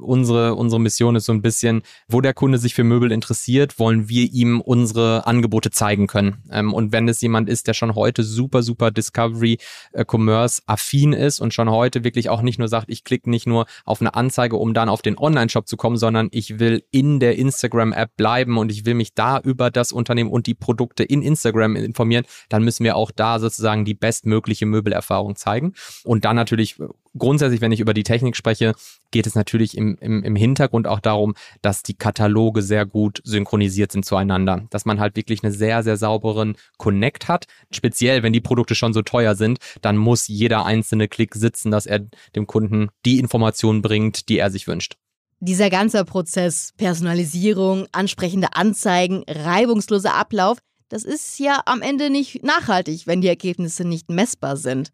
unsere, 0.00 0.54
unsere 0.54 0.80
Mission 0.80 1.16
ist 1.16 1.26
so 1.26 1.32
ein 1.32 1.42
bisschen, 1.42 1.82
wo 2.06 2.20
der 2.20 2.34
Kunde 2.34 2.58
sich 2.58 2.74
für 2.74 2.84
Möbel 2.84 3.10
interessiert, 3.10 3.78
wollen 3.78 4.08
wir 4.08 4.32
ihm 4.32 4.60
unsere 4.60 5.26
Angebote 5.26 5.70
zeigen 5.70 6.06
können. 6.06 6.44
Ähm, 6.50 6.72
und 6.72 6.92
wenn 6.92 7.08
es 7.08 7.20
jemand 7.20 7.48
ist, 7.48 7.66
der 7.66 7.74
schon 7.74 7.94
heute 7.94 8.22
super, 8.22 8.62
super 8.62 8.90
Discovery 8.90 9.58
äh, 9.92 10.04
Commerce 10.06 10.62
affin 10.66 11.12
ist 11.12 11.40
und 11.40 11.54
schon 11.54 11.70
heute 11.70 12.04
wirklich 12.04 12.28
auch 12.28 12.42
nicht 12.42 12.58
nur 12.58 12.68
sagt, 12.68 12.88
ich 12.88 13.02
klicke 13.02 13.28
nicht 13.30 13.46
nur 13.46 13.66
auf 13.84 14.00
eine 14.00 14.14
Anzeige, 14.14 14.56
um 14.56 14.74
dann 14.74 14.88
auf 14.88 15.02
den 15.02 15.18
Online-Shop 15.18 15.66
zu 15.66 15.76
kommen, 15.76 15.96
sondern 15.96 16.28
ich 16.30 16.58
will 16.60 16.84
in 16.90 17.18
der 17.18 17.36
Instagram-App 17.36 18.16
bleiben 18.16 18.58
und 18.58 18.70
ich 18.70 18.86
will 18.86 18.94
mich 18.94 19.14
da 19.14 19.40
über 19.40 19.70
das 19.70 19.90
Unternehmen 19.90 20.30
und 20.30 20.46
die 20.46 20.54
Produkte 20.54 21.02
in 21.02 21.22
Instagram 21.22 21.74
informieren, 21.74 22.24
dann 22.48 22.62
müssen 22.62 22.84
wir 22.84 22.96
auch 22.96 23.10
da 23.10 23.40
sozusagen 23.40 23.84
die 23.84 23.94
bestmögliche 23.94 24.66
Möbelerfahrung 24.66 25.34
zeigen. 25.34 25.74
Und 26.04 26.24
dann 26.24 26.36
natürlich 26.36 26.76
grundsätzlich, 27.16 27.60
wenn 27.60 27.72
ich 27.72 27.80
über 27.80 27.94
die 27.94 28.02
Technik 28.02 28.36
spreche, 28.36 28.74
geht 29.10 29.26
es 29.26 29.34
natürlich 29.34 29.76
im, 29.76 29.96
im, 30.00 30.22
im 30.22 30.36
Hintergrund 30.36 30.86
auch 30.86 31.00
darum, 31.00 31.34
dass 31.62 31.82
die 31.82 31.94
Kataloge 31.94 32.62
sehr 32.62 32.86
gut 32.86 33.20
synchronisiert 33.24 33.92
sind 33.92 34.04
zueinander. 34.04 34.66
Dass 34.70 34.84
man 34.84 35.00
halt 35.00 35.16
wirklich 35.16 35.42
einen 35.42 35.52
sehr, 35.52 35.82
sehr 35.82 35.96
sauberen 35.96 36.56
Connect 36.76 37.28
hat. 37.28 37.46
Speziell, 37.70 38.22
wenn 38.22 38.32
die 38.32 38.40
Produkte 38.40 38.74
schon 38.74 38.92
so 38.92 39.02
teuer 39.02 39.34
sind, 39.34 39.58
dann 39.80 39.96
muss 39.96 40.28
jeder 40.28 40.64
einzelne 40.64 41.08
Klick 41.08 41.34
sitzen, 41.34 41.70
dass 41.70 41.86
er 41.86 42.00
dem 42.34 42.46
Kunden 42.46 42.88
die 43.04 43.18
Informationen 43.18 43.82
bringt, 43.82 44.28
die 44.28 44.38
er 44.38 44.50
sich 44.50 44.66
wünscht. 44.66 44.96
Dieser 45.40 45.70
ganze 45.70 46.04
Prozess, 46.04 46.72
Personalisierung, 46.76 47.86
ansprechende 47.92 48.54
Anzeigen, 48.54 49.22
reibungsloser 49.28 50.14
Ablauf, 50.14 50.58
das 50.88 51.04
ist 51.04 51.38
ja 51.38 51.60
am 51.66 51.82
Ende 51.82 52.10
nicht 52.10 52.42
nachhaltig, 52.42 53.06
wenn 53.06 53.20
die 53.20 53.28
Ergebnisse 53.28 53.84
nicht 53.84 54.10
messbar 54.10 54.56
sind. 54.56 54.90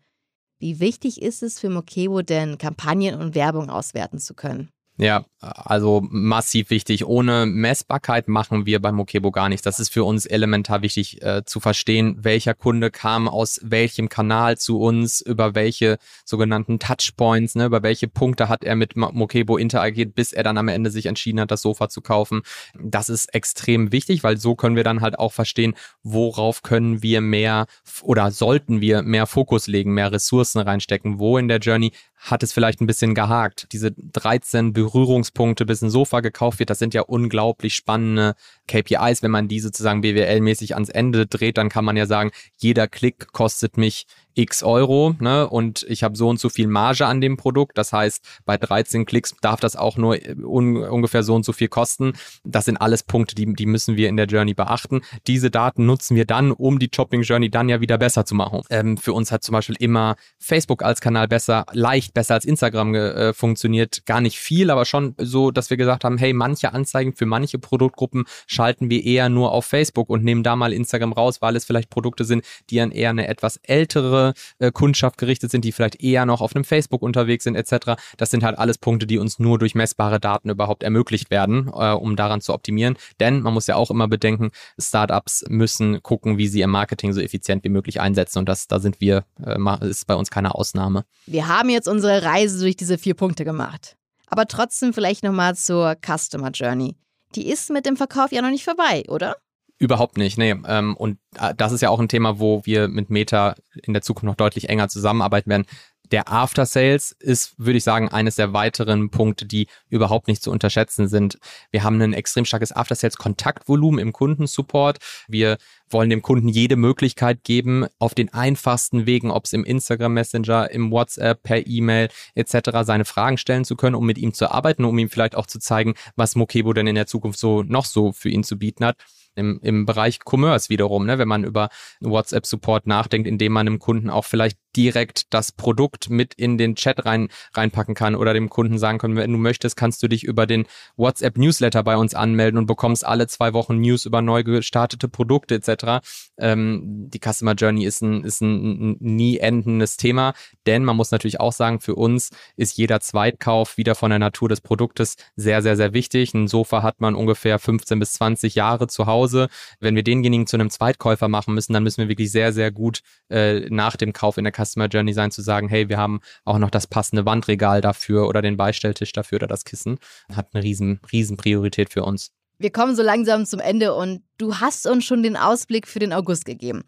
Wie 0.64 0.80
wichtig 0.80 1.20
ist 1.20 1.42
es 1.42 1.60
für 1.60 1.68
Mokebo 1.68 2.22
denn, 2.22 2.56
Kampagnen 2.56 3.20
und 3.20 3.34
Werbung 3.34 3.68
auswerten 3.68 4.18
zu 4.18 4.32
können? 4.32 4.70
Ja, 4.96 5.24
also 5.40 6.06
massiv 6.08 6.70
wichtig. 6.70 7.04
Ohne 7.04 7.46
Messbarkeit 7.46 8.28
machen 8.28 8.64
wir 8.64 8.80
beim 8.80 8.94
Mokebo 8.94 9.32
gar 9.32 9.48
nichts. 9.48 9.64
Das 9.64 9.80
ist 9.80 9.92
für 9.92 10.04
uns 10.04 10.24
elementar 10.24 10.82
wichtig 10.82 11.20
äh, 11.20 11.44
zu 11.44 11.58
verstehen, 11.58 12.18
welcher 12.22 12.54
Kunde 12.54 12.92
kam 12.92 13.26
aus 13.26 13.60
welchem 13.64 14.08
Kanal 14.08 14.56
zu 14.56 14.78
uns, 14.78 15.20
über 15.20 15.56
welche 15.56 15.98
sogenannten 16.24 16.78
Touchpoints, 16.78 17.56
ne, 17.56 17.64
über 17.64 17.82
welche 17.82 18.06
Punkte 18.06 18.48
hat 18.48 18.62
er 18.62 18.76
mit 18.76 18.94
Mokebo 18.94 19.56
interagiert, 19.56 20.14
bis 20.14 20.32
er 20.32 20.44
dann 20.44 20.58
am 20.58 20.68
Ende 20.68 20.90
sich 20.90 21.06
entschieden 21.06 21.40
hat, 21.40 21.50
das 21.50 21.62
Sofa 21.62 21.88
zu 21.88 22.00
kaufen. 22.00 22.42
Das 22.80 23.08
ist 23.08 23.34
extrem 23.34 23.90
wichtig, 23.90 24.22
weil 24.22 24.36
so 24.36 24.54
können 24.54 24.76
wir 24.76 24.84
dann 24.84 25.00
halt 25.00 25.18
auch 25.18 25.32
verstehen, 25.32 25.74
worauf 26.04 26.62
können 26.62 27.02
wir 27.02 27.20
mehr 27.20 27.66
oder 28.02 28.30
sollten 28.30 28.80
wir 28.80 29.02
mehr 29.02 29.26
Fokus 29.26 29.66
legen, 29.66 29.92
mehr 29.92 30.12
Ressourcen 30.12 30.60
reinstecken, 30.60 31.18
wo 31.18 31.36
in 31.36 31.48
der 31.48 31.58
Journey 31.58 31.90
hat 32.24 32.42
es 32.42 32.52
vielleicht 32.54 32.80
ein 32.80 32.86
bisschen 32.86 33.14
gehakt. 33.14 33.68
Diese 33.72 33.92
13 33.92 34.72
Berührungspunkte, 34.72 35.66
bis 35.66 35.82
ein 35.82 35.90
Sofa 35.90 36.20
gekauft 36.20 36.58
wird, 36.58 36.70
das 36.70 36.78
sind 36.78 36.94
ja 36.94 37.02
unglaublich 37.02 37.74
spannende 37.74 38.34
KPIs. 38.66 39.22
Wenn 39.22 39.30
man 39.30 39.46
die 39.46 39.60
sozusagen 39.60 40.00
BWL-mäßig 40.02 40.72
ans 40.72 40.88
Ende 40.88 41.26
dreht, 41.26 41.58
dann 41.58 41.68
kann 41.68 41.84
man 41.84 41.96
ja 41.96 42.06
sagen, 42.06 42.30
jeder 42.56 42.88
Klick 42.88 43.32
kostet 43.32 43.76
mich 43.76 44.06
x 44.34 44.62
Euro 44.62 45.14
ne, 45.20 45.48
und 45.48 45.84
ich 45.88 46.02
habe 46.02 46.16
so 46.16 46.28
und 46.28 46.40
so 46.40 46.48
viel 46.48 46.66
Marge 46.66 47.06
an 47.06 47.20
dem 47.20 47.36
Produkt. 47.36 47.78
Das 47.78 47.92
heißt, 47.92 48.24
bei 48.44 48.56
13 48.56 49.06
Klicks 49.06 49.34
darf 49.40 49.60
das 49.60 49.76
auch 49.76 49.96
nur 49.96 50.18
un 50.44 50.76
ungefähr 50.76 51.22
so 51.22 51.34
und 51.34 51.44
so 51.44 51.52
viel 51.52 51.68
kosten. 51.68 52.14
Das 52.44 52.64
sind 52.64 52.76
alles 52.76 53.02
Punkte, 53.02 53.34
die, 53.34 53.52
die 53.52 53.66
müssen 53.66 53.96
wir 53.96 54.08
in 54.08 54.16
der 54.16 54.26
Journey 54.26 54.54
beachten. 54.54 55.02
Diese 55.26 55.50
Daten 55.50 55.86
nutzen 55.86 56.16
wir 56.16 56.24
dann, 56.24 56.52
um 56.52 56.78
die 56.78 56.90
Shopping 56.94 57.22
Journey 57.22 57.50
dann 57.50 57.68
ja 57.68 57.80
wieder 57.80 57.98
besser 57.98 58.24
zu 58.24 58.34
machen. 58.34 58.62
Ähm, 58.70 58.96
für 58.96 59.12
uns 59.12 59.30
hat 59.30 59.44
zum 59.44 59.52
Beispiel 59.52 59.76
immer 59.78 60.16
Facebook 60.38 60.82
als 60.82 61.00
Kanal 61.00 61.28
besser, 61.28 61.66
leicht 61.72 62.14
besser 62.14 62.34
als 62.34 62.44
Instagram 62.44 62.94
äh, 62.94 63.32
funktioniert. 63.32 64.04
Gar 64.06 64.20
nicht 64.20 64.38
viel, 64.38 64.70
aber 64.70 64.84
schon 64.84 65.14
so, 65.18 65.50
dass 65.50 65.70
wir 65.70 65.76
gesagt 65.76 66.04
haben, 66.04 66.18
hey, 66.18 66.32
manche 66.32 66.72
Anzeigen 66.72 67.14
für 67.14 67.26
manche 67.26 67.58
Produktgruppen 67.58 68.24
schalten 68.46 68.90
wir 68.90 69.04
eher 69.04 69.28
nur 69.28 69.52
auf 69.52 69.66
Facebook 69.66 70.10
und 70.10 70.24
nehmen 70.24 70.42
da 70.42 70.56
mal 70.56 70.72
Instagram 70.72 71.12
raus, 71.12 71.40
weil 71.40 71.56
es 71.56 71.64
vielleicht 71.64 71.90
Produkte 71.90 72.24
sind, 72.24 72.44
die 72.70 72.76
dann 72.76 72.90
eher 72.90 73.10
eine 73.10 73.28
etwas 73.28 73.58
ältere 73.62 74.23
äh, 74.58 74.70
Kundschaft 74.70 75.18
gerichtet 75.18 75.50
sind, 75.50 75.64
die 75.64 75.72
vielleicht 75.72 76.02
eher 76.02 76.24
noch 76.24 76.40
auf 76.40 76.54
einem 76.54 76.64
Facebook 76.64 77.02
unterwegs 77.02 77.44
sind 77.44 77.56
etc. 77.56 78.00
Das 78.16 78.30
sind 78.30 78.42
halt 78.42 78.58
alles 78.58 78.78
Punkte, 78.78 79.06
die 79.06 79.18
uns 79.18 79.38
nur 79.38 79.58
durch 79.58 79.74
messbare 79.74 80.20
Daten 80.20 80.48
überhaupt 80.48 80.82
ermöglicht 80.82 81.30
werden, 81.30 81.68
äh, 81.68 81.90
um 81.92 82.16
daran 82.16 82.40
zu 82.40 82.54
optimieren. 82.54 82.96
Denn 83.20 83.40
man 83.40 83.52
muss 83.52 83.66
ja 83.66 83.76
auch 83.76 83.90
immer 83.90 84.08
bedenken, 84.08 84.50
Startups 84.78 85.44
müssen 85.48 86.02
gucken, 86.02 86.38
wie 86.38 86.48
sie 86.48 86.60
ihr 86.60 86.68
Marketing 86.68 87.12
so 87.12 87.20
effizient 87.20 87.64
wie 87.64 87.68
möglich 87.68 88.00
einsetzen 88.00 88.38
und 88.38 88.48
das, 88.48 88.68
da 88.68 88.80
sind 88.80 89.00
wir, 89.00 89.24
äh, 89.44 89.88
ist 89.88 90.06
bei 90.06 90.14
uns 90.14 90.30
keine 90.30 90.54
Ausnahme. 90.54 91.04
Wir 91.26 91.48
haben 91.48 91.68
jetzt 91.68 91.88
unsere 91.88 92.22
Reise 92.22 92.60
durch 92.60 92.76
diese 92.76 92.98
vier 92.98 93.14
Punkte 93.14 93.44
gemacht. 93.44 93.96
Aber 94.26 94.46
trotzdem 94.46 94.92
vielleicht 94.92 95.22
nochmal 95.22 95.54
zur 95.54 95.96
Customer 96.04 96.50
Journey. 96.50 96.96
Die 97.34 97.48
ist 97.48 97.70
mit 97.70 97.86
dem 97.86 97.96
Verkauf 97.96 98.32
ja 98.32 98.42
noch 98.42 98.50
nicht 98.50 98.64
vorbei, 98.64 99.04
oder? 99.08 99.36
Überhaupt 99.84 100.16
nicht, 100.16 100.38
nee. 100.38 100.54
Ähm, 100.66 100.96
und 100.96 101.18
äh, 101.38 101.54
das 101.54 101.70
ist 101.72 101.82
ja 101.82 101.90
auch 101.90 102.00
ein 102.00 102.08
Thema, 102.08 102.38
wo 102.38 102.62
wir 102.64 102.88
mit 102.88 103.10
Meta 103.10 103.54
in 103.82 103.92
der 103.92 104.00
Zukunft 104.00 104.24
noch 104.24 104.34
deutlich 104.34 104.70
enger 104.70 104.88
zusammenarbeiten 104.88 105.50
werden. 105.50 105.66
Der 106.10 106.32
After 106.32 106.64
Sales 106.64 107.12
ist, 107.12 107.52
würde 107.58 107.76
ich 107.76 107.84
sagen, 107.84 108.08
eines 108.08 108.36
der 108.36 108.54
weiteren 108.54 109.10
Punkte, 109.10 109.44
die 109.44 109.66
überhaupt 109.90 110.26
nicht 110.26 110.42
zu 110.42 110.50
unterschätzen 110.50 111.06
sind. 111.06 111.38
Wir 111.70 111.82
haben 111.82 112.00
ein 112.00 112.14
extrem 112.14 112.46
starkes 112.46 112.72
After 112.72 112.94
Sales 112.94 113.18
Kontaktvolumen 113.18 114.00
im 114.00 114.14
Kundensupport. 114.14 115.00
Wir 115.28 115.58
wollen 115.90 116.08
dem 116.08 116.22
Kunden 116.22 116.48
jede 116.48 116.76
Möglichkeit 116.76 117.44
geben, 117.44 117.84
auf 117.98 118.14
den 118.14 118.32
einfachsten 118.32 119.04
Wegen, 119.04 119.30
ob 119.30 119.44
es 119.44 119.52
im 119.52 119.64
Instagram 119.64 120.14
Messenger, 120.14 120.70
im 120.70 120.90
WhatsApp, 120.90 121.42
per 121.42 121.66
E-Mail 121.66 122.08
etc. 122.34 122.70
seine 122.84 123.04
Fragen 123.04 123.36
stellen 123.36 123.66
zu 123.66 123.76
können, 123.76 123.96
um 123.96 124.06
mit 124.06 124.16
ihm 124.16 124.32
zu 124.32 124.50
arbeiten, 124.50 124.86
um 124.86 124.98
ihm 124.98 125.10
vielleicht 125.10 125.34
auch 125.34 125.46
zu 125.46 125.58
zeigen, 125.58 125.92
was 126.16 126.36
Mokebo 126.36 126.72
denn 126.72 126.86
in 126.86 126.94
der 126.94 127.06
Zukunft 127.06 127.38
so 127.38 127.62
noch 127.62 127.84
so 127.84 128.12
für 128.12 128.30
ihn 128.30 128.44
zu 128.44 128.58
bieten 128.58 128.86
hat 128.86 128.96
im, 129.34 129.60
im 129.62 129.86
Bereich 129.86 130.20
Commerce 130.24 130.68
wiederum, 130.68 131.06
ne, 131.06 131.18
wenn 131.18 131.28
man 131.28 131.44
über 131.44 131.68
WhatsApp-Support 132.00 132.86
nachdenkt, 132.86 133.28
indem 133.28 133.52
man 133.52 133.66
dem 133.66 133.78
Kunden 133.78 134.10
auch 134.10 134.24
vielleicht 134.24 134.58
direkt 134.76 135.32
das 135.32 135.52
Produkt 135.52 136.10
mit 136.10 136.34
in 136.34 136.58
den 136.58 136.74
Chat 136.74 137.04
rein, 137.04 137.28
reinpacken 137.54 137.94
kann 137.94 138.14
oder 138.14 138.34
dem 138.34 138.50
Kunden 138.50 138.78
sagen 138.78 138.98
können, 138.98 139.16
wenn 139.16 139.32
du 139.32 139.38
möchtest, 139.38 139.76
kannst 139.76 140.02
du 140.02 140.08
dich 140.08 140.24
über 140.24 140.46
den 140.46 140.66
WhatsApp-Newsletter 140.96 141.82
bei 141.82 141.96
uns 141.96 142.14
anmelden 142.14 142.58
und 142.58 142.66
bekommst 142.66 143.04
alle 143.04 143.26
zwei 143.26 143.52
Wochen 143.52 143.80
News 143.80 144.06
über 144.06 144.22
neu 144.22 144.42
gestartete 144.42 145.08
Produkte 145.08 145.54
etc. 145.54 146.04
Ähm, 146.38 147.08
die 147.10 147.20
Customer 147.20 147.54
Journey 147.54 147.84
ist 147.84 148.02
ein, 148.02 148.24
ist 148.24 148.40
ein 148.40 148.96
nie 149.00 149.38
endendes 149.38 149.96
Thema, 149.96 150.34
denn 150.66 150.84
man 150.84 150.96
muss 150.96 151.10
natürlich 151.10 151.40
auch 151.40 151.52
sagen, 151.52 151.80
für 151.80 151.94
uns 151.94 152.30
ist 152.56 152.76
jeder 152.76 153.00
Zweitkauf 153.00 153.76
wieder 153.76 153.94
von 153.94 154.10
der 154.10 154.18
Natur 154.18 154.48
des 154.48 154.60
Produktes 154.60 155.16
sehr, 155.36 155.62
sehr, 155.62 155.76
sehr 155.76 155.92
wichtig. 155.92 156.34
Ein 156.34 156.48
Sofa 156.48 156.82
hat 156.82 157.00
man 157.00 157.14
ungefähr 157.14 157.58
15 157.58 157.98
bis 157.98 158.12
20 158.14 158.54
Jahre 158.54 158.86
zu 158.86 159.06
Hause. 159.06 159.48
Wenn 159.80 159.96
wir 159.96 160.02
denjenigen 160.02 160.46
zu 160.46 160.56
einem 160.56 160.70
Zweitkäufer 160.70 161.28
machen 161.28 161.54
müssen, 161.54 161.72
dann 161.72 161.82
müssen 161.82 161.98
wir 161.98 162.08
wirklich 162.08 162.32
sehr, 162.32 162.52
sehr 162.52 162.70
gut 162.70 163.00
äh, 163.30 163.68
nach 163.70 163.96
dem 163.96 164.12
Kauf 164.12 164.36
in 164.38 164.44
der 164.44 164.52
Customer 164.52 164.63
Journey 164.72 165.12
sein, 165.12 165.30
zu 165.30 165.42
sagen, 165.42 165.68
hey, 165.68 165.88
wir 165.88 165.98
haben 165.98 166.20
auch 166.44 166.58
noch 166.58 166.70
das 166.70 166.86
passende 166.86 167.24
Wandregal 167.26 167.80
dafür 167.80 168.26
oder 168.28 168.42
den 168.42 168.56
Beistelltisch 168.56 169.12
dafür 169.12 169.36
oder 169.36 169.46
das 169.46 169.64
Kissen. 169.64 169.98
Hat 170.34 170.48
eine 170.52 170.64
riesen, 170.64 171.00
riesen 171.12 171.36
Priorität 171.36 171.92
für 171.92 172.04
uns. 172.04 172.32
Wir 172.58 172.70
kommen 172.70 172.96
so 172.96 173.02
langsam 173.02 173.46
zum 173.46 173.60
Ende 173.60 173.94
und 173.94 174.22
du 174.38 174.56
hast 174.56 174.86
uns 174.86 175.04
schon 175.04 175.22
den 175.22 175.36
Ausblick 175.36 175.86
für 175.86 175.98
den 175.98 176.12
August 176.12 176.44
gegeben. 176.44 176.84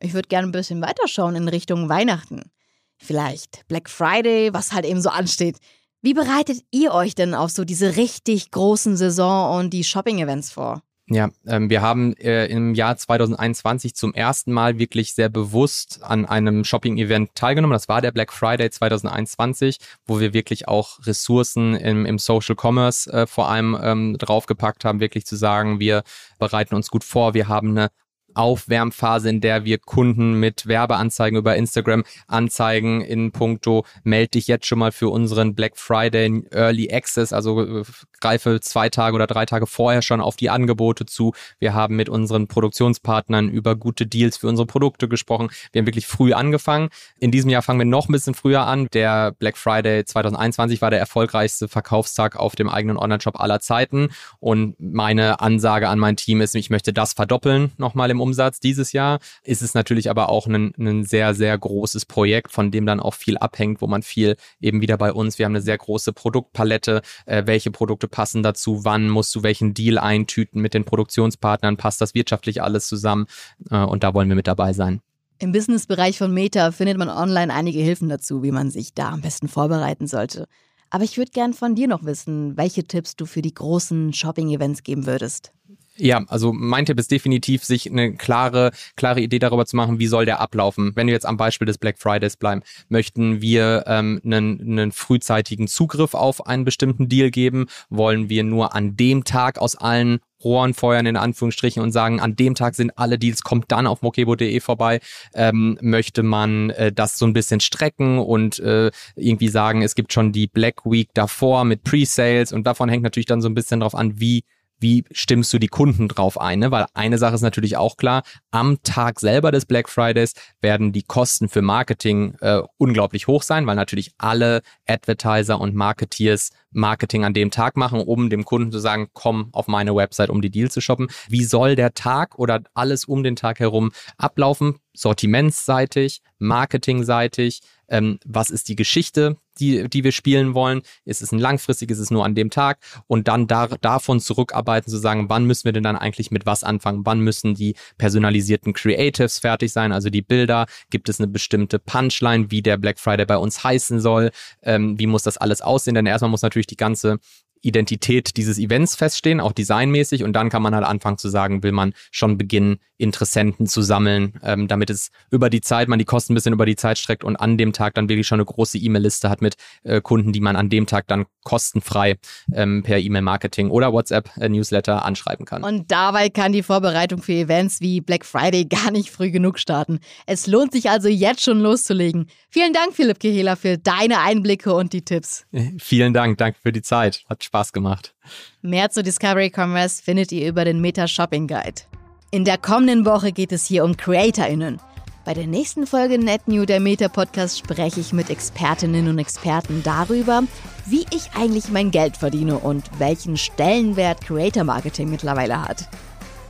Ich 0.00 0.14
würde 0.14 0.28
gerne 0.28 0.48
ein 0.48 0.52
bisschen 0.52 0.80
weiterschauen 0.80 1.34
in 1.34 1.48
Richtung 1.48 1.88
Weihnachten. 1.88 2.50
Vielleicht 2.96 3.66
Black 3.68 3.88
Friday, 3.90 4.52
was 4.52 4.72
halt 4.72 4.84
eben 4.84 5.00
so 5.00 5.08
ansteht. 5.08 5.58
Wie 6.02 6.14
bereitet 6.14 6.60
ihr 6.70 6.92
euch 6.92 7.14
denn 7.14 7.34
auf 7.34 7.50
so 7.50 7.64
diese 7.64 7.96
richtig 7.96 8.52
großen 8.52 8.96
Saison 8.96 9.58
und 9.58 9.70
die 9.70 9.82
Shopping-Events 9.82 10.52
vor? 10.52 10.82
Ja, 11.10 11.30
ähm, 11.46 11.70
wir 11.70 11.80
haben 11.80 12.14
äh, 12.18 12.46
im 12.46 12.74
Jahr 12.74 12.98
2021 12.98 13.94
zum 13.94 14.12
ersten 14.12 14.52
Mal 14.52 14.78
wirklich 14.78 15.14
sehr 15.14 15.30
bewusst 15.30 16.00
an 16.02 16.26
einem 16.26 16.64
Shopping-Event 16.64 17.34
teilgenommen. 17.34 17.72
Das 17.72 17.88
war 17.88 18.02
der 18.02 18.12
Black 18.12 18.30
Friday 18.30 18.68
2021, 18.68 19.78
wo 20.06 20.20
wir 20.20 20.34
wirklich 20.34 20.68
auch 20.68 20.98
Ressourcen 21.06 21.74
im, 21.76 22.04
im 22.04 22.18
Social 22.18 22.56
Commerce 22.60 23.10
äh, 23.10 23.26
vor 23.26 23.48
allem 23.48 23.74
ähm, 23.82 24.16
draufgepackt 24.18 24.84
haben, 24.84 25.00
wirklich 25.00 25.24
zu 25.24 25.36
sagen, 25.36 25.80
wir 25.80 26.02
bereiten 26.38 26.74
uns 26.74 26.90
gut 26.90 27.04
vor, 27.04 27.32
wir 27.32 27.48
haben 27.48 27.70
eine 27.70 27.88
Aufwärmphase, 28.34 29.28
in 29.28 29.40
der 29.40 29.64
wir 29.64 29.78
Kunden 29.78 30.34
mit 30.34 30.66
Werbeanzeigen 30.66 31.38
über 31.38 31.56
Instagram 31.56 32.04
anzeigen 32.26 33.00
in 33.00 33.32
puncto, 33.32 33.84
melde 34.04 34.30
dich 34.30 34.46
jetzt 34.46 34.66
schon 34.66 34.78
mal 34.78 34.92
für 34.92 35.08
unseren 35.08 35.54
Black 35.54 35.76
Friday 35.76 36.44
Early 36.50 36.92
Access, 36.92 37.32
also 37.32 37.80
äh, 37.80 37.84
greife 38.20 38.60
zwei 38.60 38.88
Tage 38.88 39.14
oder 39.14 39.26
drei 39.26 39.46
Tage 39.46 39.66
vorher 39.66 40.02
schon 40.02 40.20
auf 40.20 40.36
die 40.36 40.50
Angebote 40.50 41.06
zu. 41.06 41.32
Wir 41.58 41.74
haben 41.74 41.96
mit 41.96 42.08
unseren 42.08 42.48
Produktionspartnern 42.48 43.48
über 43.48 43.76
gute 43.76 44.06
Deals 44.06 44.36
für 44.36 44.48
unsere 44.48 44.66
Produkte 44.66 45.08
gesprochen. 45.08 45.50
Wir 45.72 45.80
haben 45.80 45.86
wirklich 45.86 46.06
früh 46.06 46.32
angefangen. 46.32 46.88
In 47.18 47.30
diesem 47.30 47.50
Jahr 47.50 47.62
fangen 47.62 47.78
wir 47.78 47.86
noch 47.86 48.08
ein 48.08 48.12
bisschen 48.12 48.34
früher 48.34 48.66
an. 48.66 48.88
Der 48.92 49.32
Black 49.32 49.56
Friday 49.56 50.04
2021 50.04 50.80
war 50.80 50.90
der 50.90 51.00
erfolgreichste 51.00 51.68
Verkaufstag 51.68 52.36
auf 52.36 52.56
dem 52.56 52.68
eigenen 52.68 52.96
Online-Shop 52.96 53.40
aller 53.40 53.60
Zeiten. 53.60 54.10
Und 54.40 54.76
meine 54.78 55.40
Ansage 55.40 55.88
an 55.88 55.98
mein 55.98 56.16
Team 56.16 56.40
ist, 56.40 56.54
ich 56.54 56.70
möchte 56.70 56.92
das 56.92 57.12
verdoppeln 57.12 57.72
nochmal 57.76 58.10
im 58.10 58.17
Umsatz 58.20 58.60
dieses 58.60 58.92
Jahr. 58.92 59.18
Ist 59.42 59.62
es 59.62 59.74
natürlich 59.74 60.10
aber 60.10 60.28
auch 60.28 60.46
ein, 60.46 60.72
ein 60.78 61.04
sehr, 61.04 61.34
sehr 61.34 61.56
großes 61.56 62.06
Projekt, 62.06 62.52
von 62.52 62.70
dem 62.70 62.86
dann 62.86 63.00
auch 63.00 63.14
viel 63.14 63.38
abhängt, 63.38 63.80
wo 63.80 63.86
man 63.86 64.02
viel 64.02 64.36
eben 64.60 64.80
wieder 64.80 64.98
bei 64.98 65.12
uns, 65.12 65.38
wir 65.38 65.46
haben 65.46 65.52
eine 65.52 65.62
sehr 65.62 65.78
große 65.78 66.12
Produktpalette, 66.12 67.02
äh, 67.26 67.44
welche 67.46 67.70
Produkte 67.70 68.08
passen 68.08 68.42
dazu, 68.42 68.84
wann 68.84 69.08
musst 69.08 69.34
du 69.34 69.42
welchen 69.42 69.74
Deal 69.74 69.98
eintüten 69.98 70.60
mit 70.60 70.74
den 70.74 70.84
Produktionspartnern, 70.84 71.76
passt 71.76 72.00
das 72.00 72.14
wirtschaftlich 72.14 72.62
alles 72.62 72.88
zusammen 72.88 73.26
äh, 73.70 73.78
und 73.78 74.02
da 74.02 74.14
wollen 74.14 74.28
wir 74.28 74.36
mit 74.36 74.46
dabei 74.46 74.72
sein. 74.72 75.00
Im 75.40 75.52
Businessbereich 75.52 76.18
von 76.18 76.34
Meta 76.34 76.72
findet 76.72 76.98
man 76.98 77.08
online 77.08 77.54
einige 77.54 77.78
Hilfen 77.78 78.08
dazu, 78.08 78.42
wie 78.42 78.50
man 78.50 78.70
sich 78.70 78.92
da 78.94 79.10
am 79.10 79.20
besten 79.20 79.46
vorbereiten 79.46 80.08
sollte. 80.08 80.48
Aber 80.90 81.04
ich 81.04 81.16
würde 81.16 81.30
gern 81.30 81.52
von 81.52 81.74
dir 81.74 81.86
noch 81.86 82.04
wissen, 82.04 82.56
welche 82.56 82.84
Tipps 82.84 83.14
du 83.14 83.26
für 83.26 83.42
die 83.42 83.54
großen 83.54 84.12
Shopping-Events 84.12 84.82
geben 84.82 85.06
würdest. 85.06 85.52
Ja, 86.00 86.24
also 86.28 86.52
mein 86.52 86.86
Tipp 86.86 86.98
ist 87.00 87.10
definitiv, 87.10 87.64
sich 87.64 87.90
eine 87.90 88.14
klare, 88.14 88.70
klare 88.94 89.20
Idee 89.20 89.40
darüber 89.40 89.66
zu 89.66 89.74
machen, 89.74 89.98
wie 89.98 90.06
soll 90.06 90.26
der 90.26 90.40
ablaufen. 90.40 90.92
Wenn 90.94 91.08
wir 91.08 91.14
jetzt 91.14 91.26
am 91.26 91.36
Beispiel 91.36 91.66
des 91.66 91.78
Black 91.78 91.98
Fridays 91.98 92.36
bleiben, 92.36 92.62
möchten 92.88 93.42
wir 93.42 93.84
ähm, 93.86 94.20
einen, 94.24 94.60
einen 94.60 94.92
frühzeitigen 94.92 95.66
Zugriff 95.66 96.14
auf 96.14 96.46
einen 96.46 96.64
bestimmten 96.64 97.08
Deal 97.08 97.32
geben? 97.32 97.66
Wollen 97.90 98.28
wir 98.28 98.44
nur 98.44 98.76
an 98.76 98.96
dem 98.96 99.24
Tag 99.24 99.58
aus 99.58 99.74
allen 99.74 100.20
Rohren 100.44 100.72
feuern 100.72 101.06
in 101.06 101.16
Anführungsstrichen 101.16 101.82
und 101.82 101.90
sagen, 101.90 102.20
an 102.20 102.36
dem 102.36 102.54
Tag 102.54 102.76
sind 102.76 102.96
alle 102.96 103.18
Deals, 103.18 103.42
kommt 103.42 103.72
dann 103.72 103.88
auf 103.88 104.02
mokebo.de 104.02 104.60
vorbei. 104.60 105.00
Ähm, 105.34 105.78
möchte 105.80 106.22
man 106.22 106.70
äh, 106.70 106.92
das 106.92 107.18
so 107.18 107.26
ein 107.26 107.32
bisschen 107.32 107.58
strecken 107.58 108.20
und 108.20 108.60
äh, 108.60 108.92
irgendwie 109.16 109.48
sagen, 109.48 109.82
es 109.82 109.96
gibt 109.96 110.12
schon 110.12 110.30
die 110.30 110.46
Black 110.46 110.84
Week 110.84 111.08
davor 111.12 111.64
mit 111.64 111.82
Pre-Sales 111.82 112.52
und 112.52 112.68
davon 112.68 112.88
hängt 112.88 113.02
natürlich 113.02 113.26
dann 113.26 113.42
so 113.42 113.48
ein 113.48 113.54
bisschen 113.54 113.80
drauf 113.80 113.96
an, 113.96 114.20
wie 114.20 114.44
wie 114.80 115.04
stimmst 115.10 115.52
du 115.52 115.58
die 115.58 115.68
Kunden 115.68 116.08
drauf 116.08 116.40
ein? 116.40 116.60
Ne? 116.60 116.70
Weil 116.70 116.86
eine 116.94 117.18
Sache 117.18 117.34
ist 117.34 117.42
natürlich 117.42 117.76
auch 117.76 117.96
klar, 117.96 118.22
am 118.50 118.82
Tag 118.82 119.20
selber 119.20 119.50
des 119.50 119.66
Black 119.66 119.88
Fridays 119.88 120.34
werden 120.60 120.92
die 120.92 121.02
Kosten 121.02 121.48
für 121.48 121.62
Marketing 121.62 122.34
äh, 122.40 122.62
unglaublich 122.76 123.26
hoch 123.26 123.42
sein, 123.42 123.66
weil 123.66 123.76
natürlich 123.76 124.12
alle 124.18 124.62
Advertiser 124.86 125.60
und 125.60 125.74
Marketeers 125.74 126.50
Marketing 126.70 127.24
an 127.24 127.34
dem 127.34 127.50
Tag 127.50 127.76
machen, 127.76 128.00
um 128.00 128.30
dem 128.30 128.44
Kunden 128.44 128.70
zu 128.72 128.78
sagen, 128.78 129.08
komm 129.12 129.48
auf 129.52 129.68
meine 129.68 129.94
Website, 129.94 130.30
um 130.30 130.42
die 130.42 130.50
Deals 130.50 130.74
zu 130.74 130.80
shoppen. 130.80 131.08
Wie 131.28 131.44
soll 131.44 131.76
der 131.76 131.94
Tag 131.94 132.38
oder 132.38 132.60
alles 132.74 133.06
um 133.06 133.22
den 133.22 133.36
Tag 133.36 133.60
herum 133.60 133.90
ablaufen? 134.16 134.76
Sortimentsseitig, 134.98 136.22
marketingseitig, 136.38 137.60
ähm, 137.88 138.18
was 138.26 138.50
ist 138.50 138.68
die 138.68 138.76
Geschichte, 138.76 139.36
die, 139.60 139.88
die 139.88 140.04
wir 140.04 140.12
spielen 140.12 140.54
wollen? 140.54 140.82
Ist 141.04 141.22
es 141.22 141.32
ein 141.32 141.38
langfristig, 141.38 141.90
ist 141.90 141.98
es 141.98 142.10
nur 142.10 142.24
an 142.24 142.34
dem 142.34 142.50
Tag? 142.50 142.78
Und 143.06 143.28
dann 143.28 143.46
da, 143.46 143.68
davon 143.68 144.20
zurückarbeiten, 144.20 144.90
zu 144.90 144.98
sagen, 144.98 145.28
wann 145.28 145.44
müssen 145.44 145.64
wir 145.64 145.72
denn 145.72 145.82
dann 145.82 145.96
eigentlich 145.96 146.30
mit 146.30 146.46
was 146.46 146.64
anfangen? 146.64 147.06
Wann 147.06 147.20
müssen 147.20 147.54
die 147.54 147.74
personalisierten 147.96 148.72
Creatives 148.72 149.38
fertig 149.38 149.72
sein, 149.72 149.92
also 149.92 150.10
die 150.10 150.22
Bilder? 150.22 150.66
Gibt 150.90 151.08
es 151.08 151.20
eine 151.20 151.28
bestimmte 151.28 151.78
Punchline, 151.78 152.50
wie 152.50 152.62
der 152.62 152.76
Black 152.76 152.98
Friday 152.98 153.24
bei 153.24 153.38
uns 153.38 153.62
heißen 153.64 154.00
soll? 154.00 154.30
Ähm, 154.62 154.98
wie 154.98 155.06
muss 155.06 155.22
das 155.22 155.38
alles 155.38 155.62
aussehen? 155.62 155.94
Denn 155.94 156.06
erstmal 156.06 156.30
muss 156.30 156.42
natürlich 156.42 156.66
die 156.66 156.76
ganze 156.76 157.18
Identität 157.62 158.36
dieses 158.36 158.58
Events 158.58 158.96
feststehen, 158.96 159.40
auch 159.40 159.52
designmäßig. 159.52 160.24
Und 160.24 160.32
dann 160.32 160.50
kann 160.50 160.62
man 160.62 160.74
halt 160.74 160.84
anfangen 160.84 161.18
zu 161.18 161.28
sagen, 161.28 161.62
will 161.62 161.72
man 161.72 161.92
schon 162.10 162.38
beginnen, 162.38 162.78
Interessenten 162.98 163.66
zu 163.66 163.80
sammeln, 163.80 164.34
ähm, 164.42 164.66
damit 164.66 164.90
es 164.90 165.10
über 165.30 165.50
die 165.50 165.60
Zeit, 165.60 165.88
man 165.88 166.00
die 166.00 166.04
Kosten 166.04 166.32
ein 166.32 166.34
bisschen 166.34 166.52
über 166.52 166.66
die 166.66 166.74
Zeit 166.74 166.98
streckt 166.98 167.22
und 167.22 167.36
an 167.36 167.56
dem 167.56 167.72
Tag 167.72 167.94
dann 167.94 168.08
wirklich 168.08 168.26
schon 168.26 168.40
eine 168.40 168.44
große 168.44 168.76
E-Mail-Liste 168.76 169.30
hat 169.30 169.40
mit 169.40 169.54
äh, 169.84 170.00
Kunden, 170.00 170.32
die 170.32 170.40
man 170.40 170.56
an 170.56 170.68
dem 170.68 170.86
Tag 170.86 171.06
dann 171.06 171.26
kostenfrei 171.44 172.18
ähm, 172.52 172.82
per 172.82 172.98
E-Mail-Marketing 172.98 173.70
oder 173.70 173.92
WhatsApp-Newsletter 173.92 174.96
äh, 174.96 175.06
anschreiben 175.06 175.46
kann. 175.46 175.62
Und 175.62 175.90
dabei 175.92 176.28
kann 176.28 176.52
die 176.52 176.64
Vorbereitung 176.64 177.22
für 177.22 177.32
Events 177.32 177.80
wie 177.80 178.00
Black 178.00 178.24
Friday 178.24 178.64
gar 178.68 178.90
nicht 178.90 179.10
früh 179.10 179.30
genug 179.30 179.60
starten. 179.60 180.00
Es 180.26 180.48
lohnt 180.48 180.72
sich 180.72 180.90
also 180.90 181.08
jetzt 181.08 181.42
schon 181.42 181.60
loszulegen. 181.60 182.26
Vielen 182.50 182.72
Dank, 182.72 182.94
Philipp 182.94 183.20
Kehela, 183.20 183.54
für 183.54 183.78
deine 183.78 184.18
Einblicke 184.20 184.74
und 184.74 184.92
die 184.92 185.02
Tipps. 185.02 185.46
Vielen 185.78 186.12
Dank, 186.12 186.38
danke 186.38 186.58
für 186.60 186.72
die 186.72 186.82
Zeit. 186.82 187.22
Hat 187.28 187.44
Spaß 187.48 187.72
gemacht. 187.72 188.14
Mehr 188.62 188.90
zu 188.90 189.02
Discovery 189.02 189.50
Commerce 189.54 190.02
findet 190.02 190.32
ihr 190.32 190.46
über 190.48 190.64
den 190.64 190.80
Meta 190.80 191.08
Shopping 191.08 191.48
Guide. 191.48 191.82
In 192.30 192.44
der 192.44 192.58
kommenden 192.58 193.06
Woche 193.06 193.32
geht 193.32 193.52
es 193.52 193.66
hier 193.66 193.84
um 193.84 193.96
CreatorInnen. 193.96 194.78
Bei 195.24 195.34
der 195.34 195.46
nächsten 195.46 195.86
Folge 195.86 196.18
NetNew, 196.18 196.64
der 196.64 196.80
Meta-Podcast, 196.80 197.58
spreche 197.58 198.00
ich 198.00 198.12
mit 198.12 198.30
Expertinnen 198.30 199.08
und 199.08 199.18
Experten 199.18 199.82
darüber, 199.82 200.42
wie 200.86 201.06
ich 201.10 201.30
eigentlich 201.34 201.70
mein 201.70 201.90
Geld 201.90 202.16
verdiene 202.16 202.58
und 202.58 202.84
welchen 202.98 203.36
Stellenwert 203.36 204.22
Creator 204.22 204.64
Marketing 204.64 205.10
mittlerweile 205.10 205.62
hat. 205.62 205.88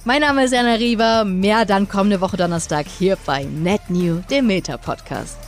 Mein 0.05 0.21
Name 0.21 0.45
ist 0.45 0.55
Anna 0.55 0.75
Riva, 0.75 1.25
mehr 1.25 1.65
dann 1.65 1.89
kommende 1.89 2.21
Woche 2.21 2.37
Donnerstag 2.37 2.87
hier 2.87 3.17
bei 3.27 3.45
NetNew, 3.45 4.21
dem 4.31 4.47
Meta-Podcast. 4.47 5.48